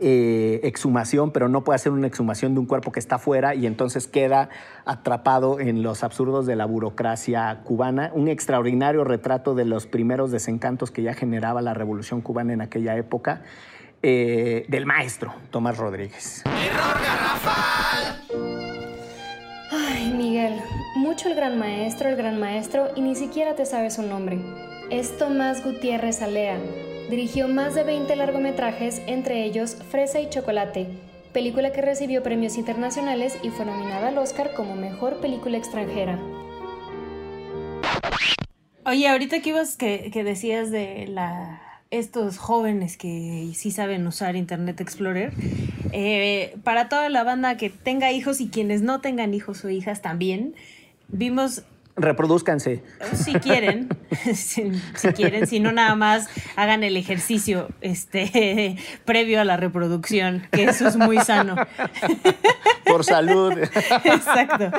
[0.03, 3.67] eh, exhumación, pero no puede hacer una exhumación de un cuerpo que está fuera y
[3.67, 4.49] entonces queda
[4.87, 8.11] atrapado en los absurdos de la burocracia cubana.
[8.15, 12.97] Un extraordinario retrato de los primeros desencantos que ya generaba la revolución cubana en aquella
[12.97, 13.43] época,
[14.03, 16.45] eh, del maestro Tomás Rodríguez.
[19.71, 20.55] Ay, Miguel,
[20.97, 24.41] mucho el gran maestro, el gran maestro, y ni siquiera te sabes su nombre.
[24.91, 26.57] Es Tomás Gutiérrez Alea.
[27.09, 30.87] Dirigió más de 20 largometrajes, entre ellos Fresa y Chocolate,
[31.33, 36.19] película que recibió premios internacionales y fue nominada al Oscar como Mejor Película Extranjera.
[38.85, 44.37] Oye, ahorita que ibas que, que decías de la estos jóvenes que sí saben usar
[44.37, 45.33] Internet Explorer,
[45.93, 50.01] eh, para toda la banda que tenga hijos y quienes no tengan hijos o hijas
[50.01, 50.55] también,
[51.09, 51.65] vimos
[51.97, 52.83] reproduzcanse.
[53.13, 53.89] Si quieren,
[54.35, 60.47] si, si, quieren, si no nada más hagan el ejercicio este, previo a la reproducción,
[60.51, 61.57] que eso es muy sano.
[62.85, 63.53] Por salud.
[64.05, 64.71] Exacto.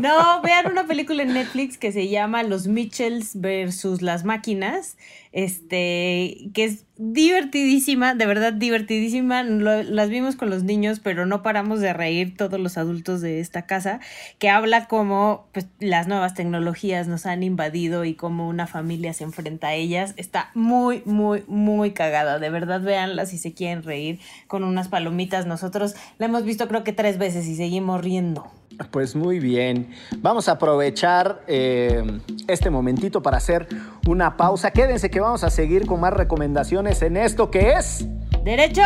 [0.00, 4.96] No, vean una película en Netflix que se llama Los Mitchells versus las máquinas,
[5.36, 9.42] este, que es divertidísima, de verdad divertidísima.
[9.42, 13.40] Lo, las vimos con los niños, pero no paramos de reír todos los adultos de
[13.40, 14.00] esta casa,
[14.38, 19.24] que habla como pues, las nuevas tecnologías nos han invadido y cómo una familia se
[19.24, 20.14] enfrenta a ellas.
[20.16, 22.38] Está muy, muy, muy cagada.
[22.38, 25.44] De verdad, véanla si se quieren reír con unas palomitas.
[25.44, 28.50] Nosotros la hemos visto creo que tres veces y seguimos riendo.
[28.90, 29.90] Pues muy bien.
[30.18, 33.68] Vamos a aprovechar eh, este momentito para hacer
[34.06, 34.70] una pausa.
[34.70, 38.06] Quédense que vamos a seguir con más recomendaciones en esto que es...
[38.44, 38.82] Derecho.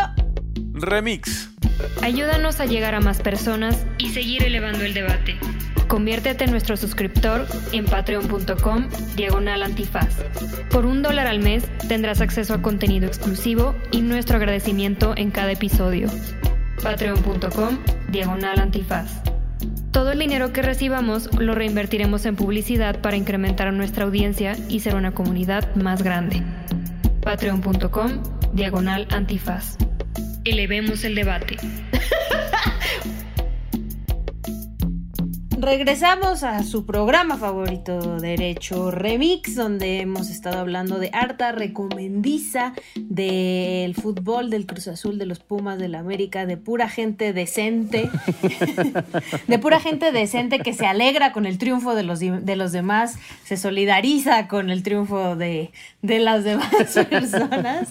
[0.72, 1.50] Remix.
[2.02, 5.38] Ayúdanos a llegar a más personas y seguir elevando el debate.
[5.88, 10.22] Conviértete en nuestro suscriptor en patreon.com diagonal antifaz.
[10.70, 15.52] Por un dólar al mes tendrás acceso a contenido exclusivo y nuestro agradecimiento en cada
[15.52, 16.08] episodio.
[16.82, 17.78] Patreon.com
[18.10, 19.20] diagonal antifaz.
[19.90, 24.94] Todo el dinero que recibamos lo reinvertiremos en publicidad para incrementar nuestra audiencia y ser
[24.94, 26.42] una comunidad más grande.
[27.22, 28.22] Patreon.com
[28.52, 29.76] diagonal antifaz.
[30.44, 31.56] Elevemos el debate.
[35.60, 43.94] Regresamos a su programa favorito, Derecho Remix, donde hemos estado hablando de harta recomendiza del
[43.94, 48.08] fútbol, del Cruz Azul, de los Pumas, del América, de pura gente decente,
[49.48, 53.18] de pura gente decente que se alegra con el triunfo de los, de los demás,
[53.44, 56.70] se solidariza con el triunfo de, de las demás
[57.10, 57.90] personas.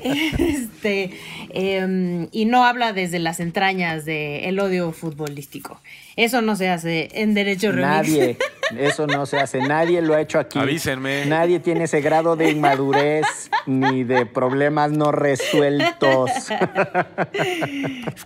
[0.00, 1.10] Este,
[1.50, 5.80] eh, y no habla desde las entrañas del odio futbolístico.
[6.16, 7.86] Eso no se hace en Derecho Remix.
[7.86, 8.38] Nadie,
[8.78, 9.60] eso no se hace.
[9.60, 10.58] Nadie lo ha hecho aquí.
[10.58, 11.26] Avísenme.
[11.26, 16.30] Nadie tiene ese grado de inmadurez ni de problemas no resueltos.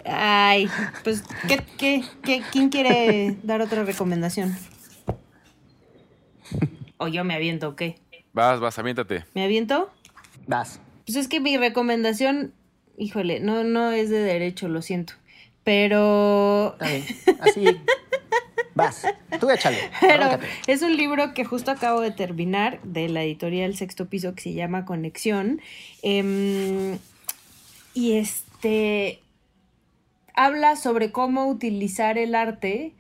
[0.05, 0.69] Ay,
[1.05, 4.57] pues, ¿qué, qué, qué, quién quiere dar otra recomendación?
[6.99, 7.97] ¿O yo me aviento o qué?
[8.33, 9.25] Vas, vas, aviéntate.
[9.35, 9.91] ¿Me aviento?
[10.47, 10.81] Vas.
[11.07, 12.53] Pues es que mi recomendación,
[12.97, 15.15] híjole, no, no es de derecho, lo siento.
[15.67, 16.77] Pero.
[16.81, 17.05] Está bien.
[17.41, 17.65] Así.
[18.77, 19.05] Vas.
[19.41, 19.79] Tú échale.
[20.01, 20.47] Pero arráncate.
[20.69, 24.53] es un libro que justo acabo de terminar de la editorial Sexto Piso que se
[24.53, 25.61] llama Conexión.
[26.03, 26.99] Em,
[27.95, 29.21] y este.
[30.35, 32.95] Habla sobre cómo utilizar el arte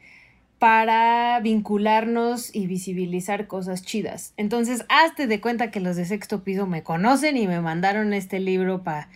[0.58, 4.32] para vincularnos y visibilizar cosas chidas.
[4.36, 8.40] Entonces, hazte de cuenta que los de sexto piso me conocen y me mandaron este
[8.40, 9.08] libro para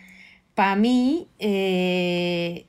[0.55, 1.27] pa mí.
[1.41, 2.67] Eh,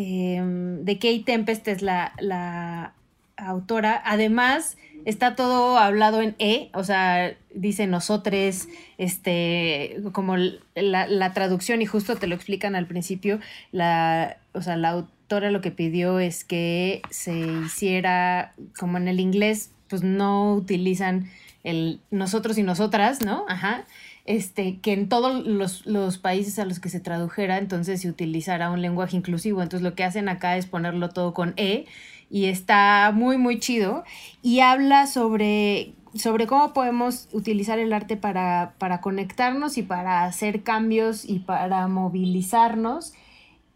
[0.00, 2.94] eh, de Kate Tempest es la, la,
[3.36, 4.00] autora.
[4.04, 11.82] Además, está todo hablado en E, o sea, dice nosotros, este, como la, la, traducción,
[11.82, 13.40] y justo te lo explican al principio,
[13.72, 19.18] la, o sea, la autora lo que pidió es que se hiciera, como en el
[19.18, 21.28] inglés, pues no utilizan
[21.64, 23.46] el nosotros y nosotras, ¿no?
[23.48, 23.84] Ajá
[24.28, 28.70] este, que en todos los, los, países a los que se tradujera, entonces se utilizara
[28.70, 29.62] un lenguaje inclusivo.
[29.62, 31.86] Entonces lo que hacen acá es ponerlo todo con E
[32.28, 34.04] y está muy, muy chido.
[34.42, 40.62] Y habla sobre, sobre cómo podemos utilizar el arte para, para conectarnos y para hacer
[40.62, 43.14] cambios y para movilizarnos.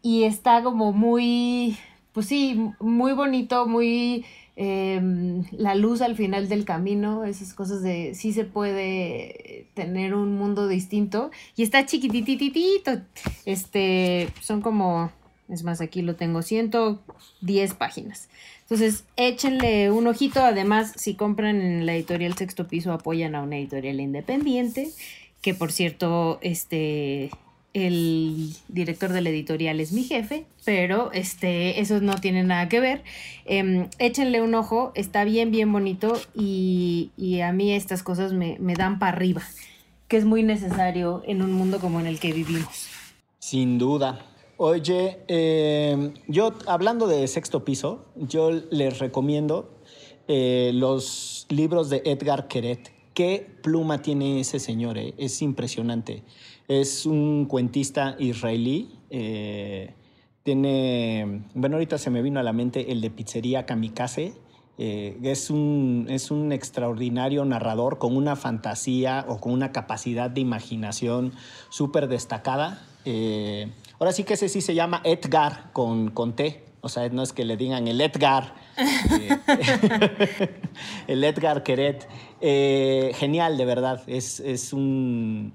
[0.03, 1.78] Y está como muy,
[2.12, 4.26] pues sí, muy bonito, muy...
[4.57, 5.00] Eh,
[5.53, 10.68] la luz al final del camino, esas cosas de sí se puede tener un mundo
[10.68, 11.30] distinto.
[11.57, 13.00] Y está chiquitititito,
[13.46, 15.11] este, son como,
[15.48, 18.28] es más, aquí lo tengo, 110 páginas.
[18.62, 23.59] Entonces, échenle un ojito, además, si compran en la editorial Sexto Piso, apoyan a una
[23.59, 24.88] editorial independiente,
[25.42, 27.30] que por cierto, este,
[27.75, 32.81] el director de la editorial es mi jefe, pero este, eso no tiene nada que
[32.81, 33.03] ver.
[33.45, 37.11] Em, échenle un ojo, está bien, bien bonito y,
[37.43, 39.43] a mí estas cosas me, dan para arriba,
[40.09, 42.89] que es muy necesario en un mundo como en el que vivimos.
[43.39, 44.27] Sin duda.
[44.59, 49.79] Oye, em, yo hablando de sexto piso, yo les recomiendo
[50.29, 52.93] eh, los libros de Edgar Queret.
[53.14, 54.99] ¿Qué pluma tiene ese señor?
[54.99, 55.14] Eh?
[55.18, 56.23] Es impresionante.
[56.68, 58.98] Es un cuentista israelí.
[59.10, 59.94] Eh,
[60.42, 64.34] tiene, bueno, ahorita se me vino a la mente el de Pizzería Kamikaze.
[64.78, 70.40] Eh, es, un, es un extraordinario narrador con una fantasía o con una capacidad de
[70.40, 71.32] imaginación
[71.68, 72.82] súper destacada.
[73.04, 76.72] Eh, ahora sí que ese sí se llama Edgar con, con T.
[76.85, 78.57] O sea, no es que le digan el Edgar,
[81.07, 82.09] el Edgar Queret.
[82.41, 84.03] Eh, genial, de verdad.
[84.09, 85.55] Es, es un,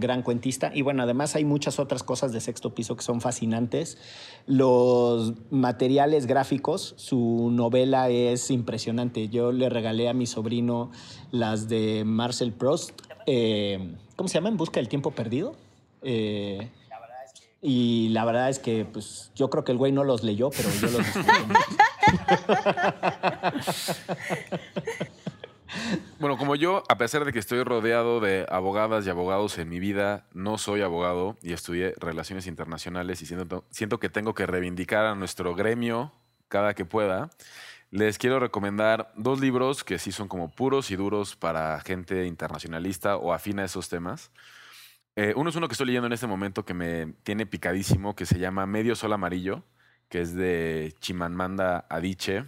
[0.00, 0.72] gran cuentista.
[0.74, 3.98] Y bueno, además hay muchas otras cosas de sexto piso que son fascinantes.
[4.46, 9.28] Los materiales gráficos, su novela es impresionante.
[9.28, 10.90] Yo le regalé a mi sobrino
[11.30, 12.92] las de Marcel Proust.
[13.26, 14.48] Eh, ¿Cómo se llama?
[14.48, 15.56] En busca del tiempo perdido.
[16.00, 16.70] Eh,
[17.60, 20.68] y la verdad es que, pues, yo creo que el güey no los leyó, pero
[20.80, 21.06] yo los
[26.18, 29.78] Bueno, como yo, a pesar de que estoy rodeado de abogadas y abogados en mi
[29.78, 35.04] vida, no soy abogado y estudié relaciones internacionales y siento, siento que tengo que reivindicar
[35.04, 36.12] a nuestro gremio
[36.48, 37.30] cada que pueda.
[37.90, 43.16] Les quiero recomendar dos libros que sí son como puros y duros para gente internacionalista
[43.16, 44.30] o afina a esos temas.
[45.20, 48.24] Eh, uno es uno que estoy leyendo en este momento que me tiene picadísimo, que
[48.24, 49.64] se llama Medio Sol Amarillo,
[50.08, 52.44] que es de Chimamanda Adichie,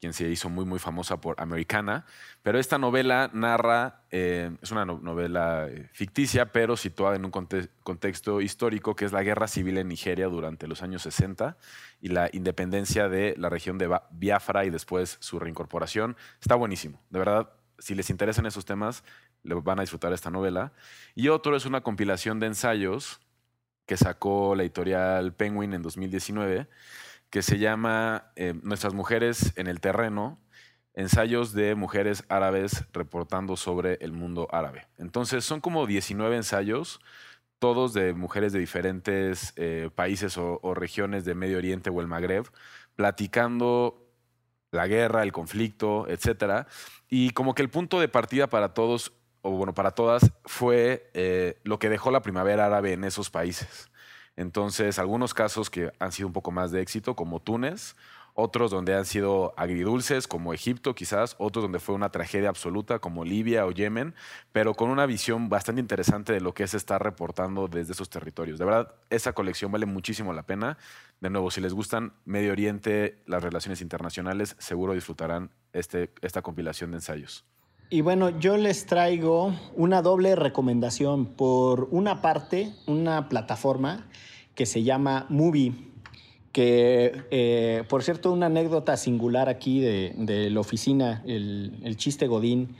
[0.00, 2.06] quien se hizo muy, muy famosa por Americana.
[2.42, 8.40] Pero esta novela narra, eh, es una novela eh, ficticia, pero situada en un contexto
[8.40, 11.58] histórico, que es la guerra civil en Nigeria durante los años 60
[12.00, 16.16] y la independencia de la región de Biafra y después su reincorporación.
[16.40, 17.50] Está buenísimo, de verdad.
[17.78, 19.04] Si les interesan esos temas,
[19.46, 20.72] le van a disfrutar esta novela.
[21.14, 23.20] Y otro es una compilación de ensayos
[23.86, 26.68] que sacó la editorial Penguin en 2019,
[27.30, 30.38] que se llama eh, Nuestras mujeres en el terreno,
[30.94, 34.88] ensayos de mujeres árabes reportando sobre el mundo árabe.
[34.98, 37.00] Entonces son como 19 ensayos,
[37.58, 42.06] todos de mujeres de diferentes eh, países o, o regiones de Medio Oriente o el
[42.06, 42.46] Magreb,
[42.96, 44.02] platicando
[44.72, 46.66] la guerra, el conflicto, etcétera.
[47.08, 49.12] Y como que el punto de partida para todos
[49.46, 53.90] o bueno, para todas, fue eh, lo que dejó la primavera árabe en esos países.
[54.34, 57.94] Entonces, algunos casos que han sido un poco más de éxito, como Túnez,
[58.34, 63.24] otros donde han sido agridulces, como Egipto quizás, otros donde fue una tragedia absoluta, como
[63.24, 64.14] Libia o Yemen,
[64.52, 68.58] pero con una visión bastante interesante de lo que es estar reportando desde esos territorios.
[68.58, 70.76] De verdad, esa colección vale muchísimo la pena.
[71.20, 76.90] De nuevo, si les gustan Medio Oriente, las relaciones internacionales, seguro disfrutarán este, esta compilación
[76.90, 77.46] de ensayos.
[77.88, 81.26] Y bueno, yo les traigo una doble recomendación.
[81.26, 84.08] Por una parte, una plataforma
[84.56, 85.72] que se llama Movie,
[86.50, 92.74] que eh, por cierto, una anécdota singular aquí de, la oficina, el, chiste Godín.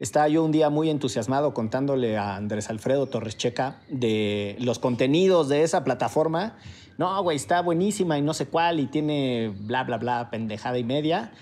[0.00, 5.48] Estaba yo un día muy entusiasmado contándole a Andrés Alfredo Torres Checa de los contenidos
[5.48, 6.58] de esa plataforma.
[6.98, 10.84] No, güey, está buenísima y no sé cuál y tiene bla, bla, bla, pendejada y
[10.84, 11.32] media.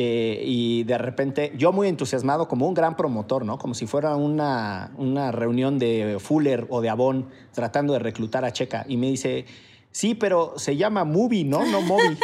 [0.00, 3.58] Eh, y de repente, yo muy entusiasmado, como un gran promotor, ¿no?
[3.58, 8.52] Como si fuera una, una reunión de Fuller o de Avon tratando de reclutar a
[8.52, 8.84] Checa.
[8.88, 9.44] Y me dice,
[9.90, 11.66] sí, pero se llama Movie, ¿no?
[11.66, 12.16] No Movie.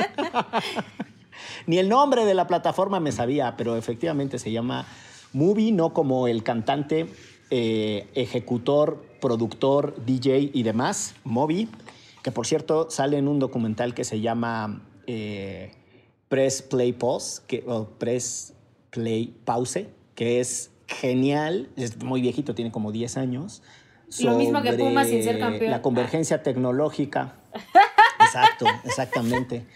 [1.68, 4.84] Ni el nombre de la plataforma me sabía, pero efectivamente se llama
[5.32, 7.06] Movie, no como el cantante,
[7.50, 11.68] eh, ejecutor, productor, DJ y demás, Moby,
[12.24, 14.82] que por cierto sale en un documental que se llama...
[15.06, 15.70] Eh,
[16.32, 18.54] Press Play Pause, que, o Press
[18.88, 23.62] Play Pause, que es genial, es muy viejito, tiene como 10 años.
[24.18, 25.70] Lo mismo que Puma sin ser campeón.
[25.70, 27.34] La convergencia tecnológica.
[28.18, 29.66] Exacto, exactamente.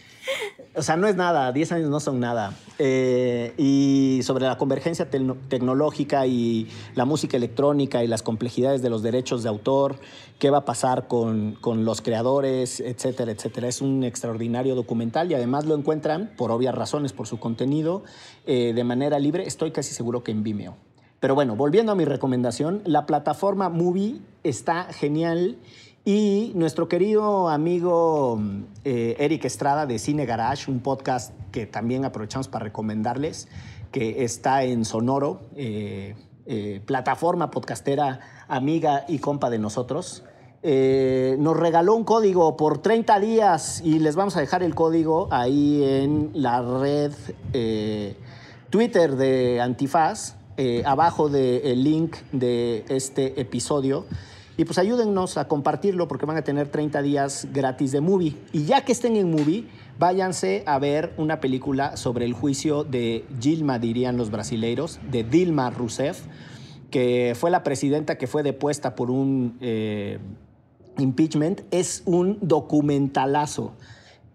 [0.77, 2.53] O sea, no es nada, 10 años no son nada.
[2.79, 9.03] Eh, y sobre la convergencia tecnológica y la música electrónica y las complejidades de los
[9.03, 9.97] derechos de autor,
[10.39, 13.69] qué va a pasar con, con los creadores, etcétera, etcétera.
[13.69, 18.05] Es un extraordinario documental y además lo encuentran, por obvias razones, por su contenido,
[18.45, 19.47] eh, de manera libre.
[19.47, 20.77] Estoy casi seguro que en Vimeo.
[21.21, 25.57] Pero bueno, volviendo a mi recomendación, la plataforma Movie está genial
[26.09, 28.41] y nuestro querido amigo
[28.85, 33.49] eh, Eric Estrada de Cine Garage, un podcast que también aprovechamos para recomendarles,
[33.91, 36.15] que está en Sonoro, eh,
[36.47, 40.23] eh, plataforma podcastera amiga y compa de nosotros,
[40.63, 45.83] nos regaló un código por 30 días y les vamos a dejar el código ahí
[45.85, 47.13] en la red
[48.71, 50.35] Twitter de Antifaz,
[50.85, 54.07] abajo del link de este episodio.
[54.59, 58.35] Y pues ayúdennos a compartirlo porque van a tener 30 días gratis de movie.
[58.53, 59.67] Y ya que estén en movie,
[59.99, 65.69] váyanse a ver una película sobre el juicio de Gilma, dirían los brasileiros, de Dilma
[65.71, 66.23] Rousseff,
[66.91, 70.19] que fue la presidenta que fue depuesta por un eh,
[70.97, 71.61] impeachment.
[71.71, 73.75] Es un documentalazo.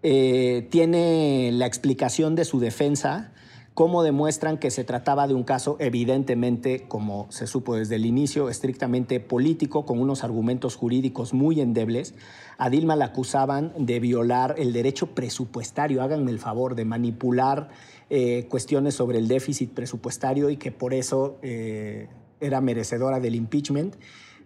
[0.04, 3.32] Eh, tiene la explicación de su defensa,
[3.74, 8.48] cómo demuestran que se trataba de un caso evidentemente, como se supo desde el inicio,
[8.48, 12.14] estrictamente político, con unos argumentos jurídicos muy endebles.
[12.58, 17.70] A Dilma la acusaban de violar el derecho presupuestario, háganme el favor, de manipular
[18.10, 22.08] eh, cuestiones sobre el déficit presupuestario y que por eso eh,
[22.40, 23.96] era merecedora del impeachment.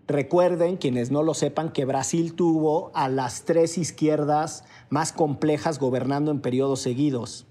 [0.06, 6.30] Recuerden, quienes no lo sepan, que Brasil tuvo a las tres izquierdas más complejas gobernando
[6.30, 7.48] en periodos seguidos.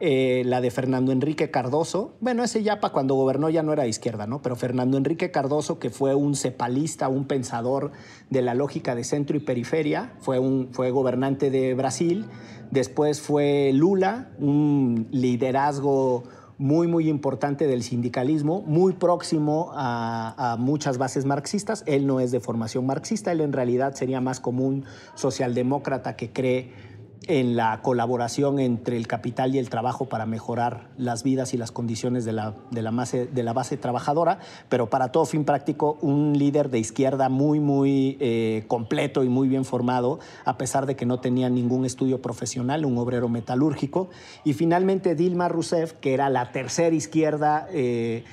[0.00, 3.84] Eh, la de Fernando Enrique Cardoso, bueno, ese ya para cuando gobernó ya no era
[3.84, 4.42] de izquierda, ¿no?
[4.42, 7.92] Pero Fernando Enrique Cardoso, que fue un cepalista, un pensador
[8.28, 12.26] de la lógica de centro y periferia, fue, un, fue gobernante de Brasil.
[12.72, 16.24] Después fue Lula, un liderazgo
[16.58, 21.84] muy, muy importante del sindicalismo, muy próximo a, a, muchas bases marxistas.
[21.86, 24.84] Él no es de formación marxista, él en realidad sería más como un
[25.14, 26.93] socialdemócrata que cree
[27.28, 31.72] en la colaboración entre el capital y el trabajo para mejorar las vidas y las
[31.72, 36.78] condiciones de la, de la, base, trabajadora, pero para todo fin práctico, un líder de
[36.78, 41.48] izquierda muy, muy eh, completo y muy bien formado, a pesar de que no tenía
[41.48, 44.08] ningún estudio profesional, un obrero metalúrgico.
[44.44, 47.66] Y finalmente Dilma Rousseff, que era la tercera izquierda.
[47.70, 48.24] Eh,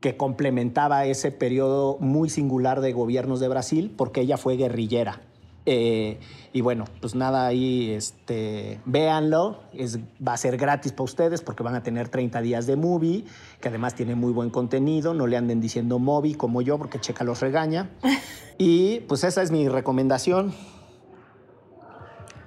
[0.00, 5.22] que complementaba ese periodo muy singular de gobiernos de Brasil, porque ella fue guerrillera.
[5.68, 6.20] Eh,
[6.52, 11.64] y bueno, pues nada, ahí este, véanlo, es, va a ser gratis para ustedes porque
[11.64, 13.24] van a tener 30 días de movie,
[13.60, 17.24] que además tiene muy buen contenido, no le anden diciendo movie como yo porque Checa
[17.24, 17.90] los regaña.
[18.58, 20.54] Y pues esa es mi recomendación.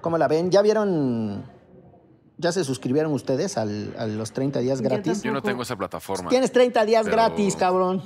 [0.02, 0.50] ¿Cómo la ven?
[0.50, 1.46] ¿Ya vieron,
[2.38, 5.22] ya se suscribieron ustedes al, a los 30 días gratis?
[5.22, 6.32] Yo no tengo esa plataforma.
[6.32, 7.16] Tienes 30 días pero...
[7.16, 8.02] gratis, cabrón.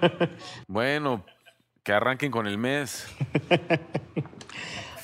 [0.66, 1.24] Bueno,
[1.84, 3.06] que arranquen con el mes.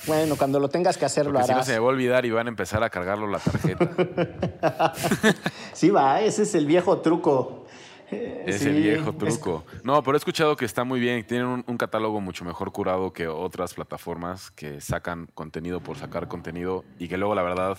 [0.07, 1.65] Bueno, cuando lo tengas que hacer, Porque lo si no harás.
[1.67, 3.89] se me va a olvidar y van a empezar a cargarlo la tarjeta.
[5.73, 7.65] sí, va, ese es el viejo truco.
[8.11, 9.63] Es Sí, el viejo es- truco.
[9.83, 11.25] No, pero he escuchado que está muy bien.
[11.25, 16.27] Tienen un, un catálogo mucho mejor curado que otras plataformas que sacan contenido por sacar
[16.27, 17.77] contenido y que luego, la verdad,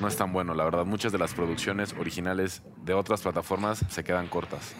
[0.00, 0.54] no es tan bueno.
[0.54, 4.74] La verdad, muchas de las producciones originales de otras plataformas se quedan cortas.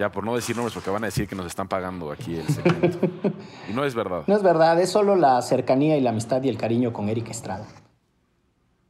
[0.00, 2.46] Ya, por no decir nombres, porque van a decir que nos están pagando aquí el
[2.46, 3.00] segmento.
[3.68, 4.22] y no es verdad.
[4.26, 7.28] No es verdad, es solo la cercanía y la amistad y el cariño con Eric
[7.28, 7.66] Estrada.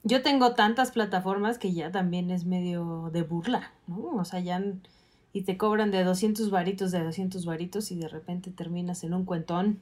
[0.04, 4.20] Yo tengo tantas plataformas que ya también es medio de burla, ¿no?
[4.20, 4.62] O sea, ya...
[5.32, 9.24] Y te cobran de 200 varitos, de 200 varitos y de repente terminas en un
[9.24, 9.80] cuentón.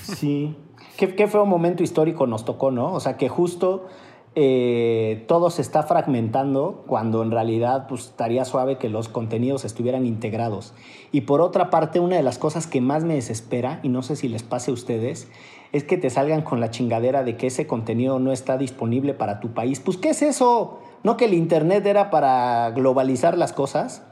[0.00, 0.56] Sí.
[0.96, 2.92] Qué, qué feo momento histórico nos tocó, ¿no?
[2.92, 3.88] O sea, que justo
[4.36, 10.06] eh, todo se está fragmentando cuando en realidad pues, estaría suave que los contenidos estuvieran
[10.06, 10.72] integrados.
[11.10, 14.14] Y por otra parte, una de las cosas que más me desespera, y no sé
[14.14, 15.28] si les pase a ustedes,
[15.72, 19.40] es que te salgan con la chingadera de que ese contenido no está disponible para
[19.40, 19.80] tu país.
[19.80, 20.78] Pues, ¿qué es eso?
[21.02, 24.04] ¿No que el Internet era para globalizar las cosas?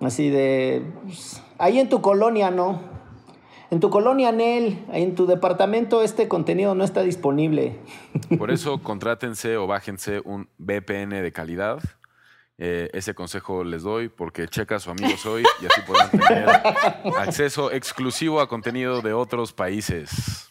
[0.00, 2.97] Así de, pues, ahí en tu colonia no.
[3.70, 7.78] En tu colonia, Nel, en tu departamento, este contenido no está disponible.
[8.38, 11.78] Por eso, contrátense o bájense un VPN de calidad.
[12.56, 16.48] Eh, ese consejo les doy porque checa su amigo soy y así podrán tener
[17.16, 20.50] acceso exclusivo a contenido de otros países.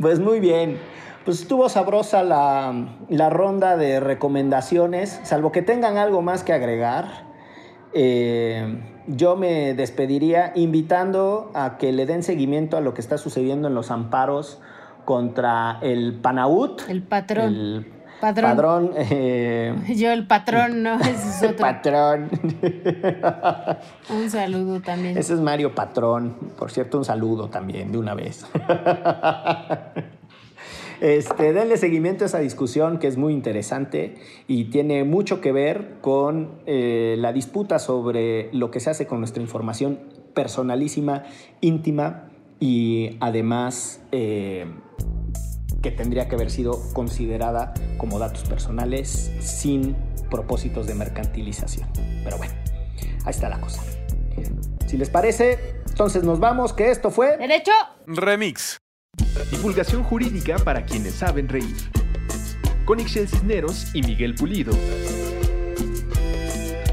[0.00, 0.80] Pues muy bien.
[1.24, 7.26] Pues estuvo sabrosa la, la ronda de recomendaciones, salvo que tengan algo más que agregar.
[7.92, 13.68] Eh, yo me despediría invitando a que le den seguimiento a lo que está sucediendo
[13.68, 14.60] en los amparos
[15.04, 16.82] contra el Panaut.
[16.88, 17.44] El patrón.
[17.54, 17.86] El
[18.20, 18.50] Padrón.
[18.56, 18.90] padrón.
[18.96, 21.58] eh, Yo el patrón, no, ese es otro.
[21.58, 22.30] patrón.
[24.08, 25.18] Un saludo también.
[25.18, 26.34] Ese es Mario Patrón.
[26.58, 28.46] Por cierto, un saludo también de una vez.
[31.00, 34.14] Este, denle seguimiento a esa discusión que es muy interesante
[34.48, 39.18] y tiene mucho que ver con eh, la disputa sobre lo que se hace con
[39.18, 40.00] nuestra información
[40.34, 41.24] personalísima,
[41.60, 42.28] íntima
[42.60, 44.66] y además eh,
[45.82, 49.96] que tendría que haber sido considerada como datos personales sin
[50.30, 51.88] propósitos de mercantilización.
[52.24, 52.54] Pero bueno,
[53.24, 53.82] ahí está la cosa.
[54.86, 57.36] Si les parece, entonces nos vamos, que esto fue...
[57.38, 57.72] Derecho.
[58.06, 58.78] Remix.
[59.50, 61.76] Divulgación jurídica para quienes saben reír.
[62.84, 64.72] Con Ixel Cisneros y Miguel Pulido.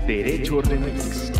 [0.07, 1.32] Derecho Remix.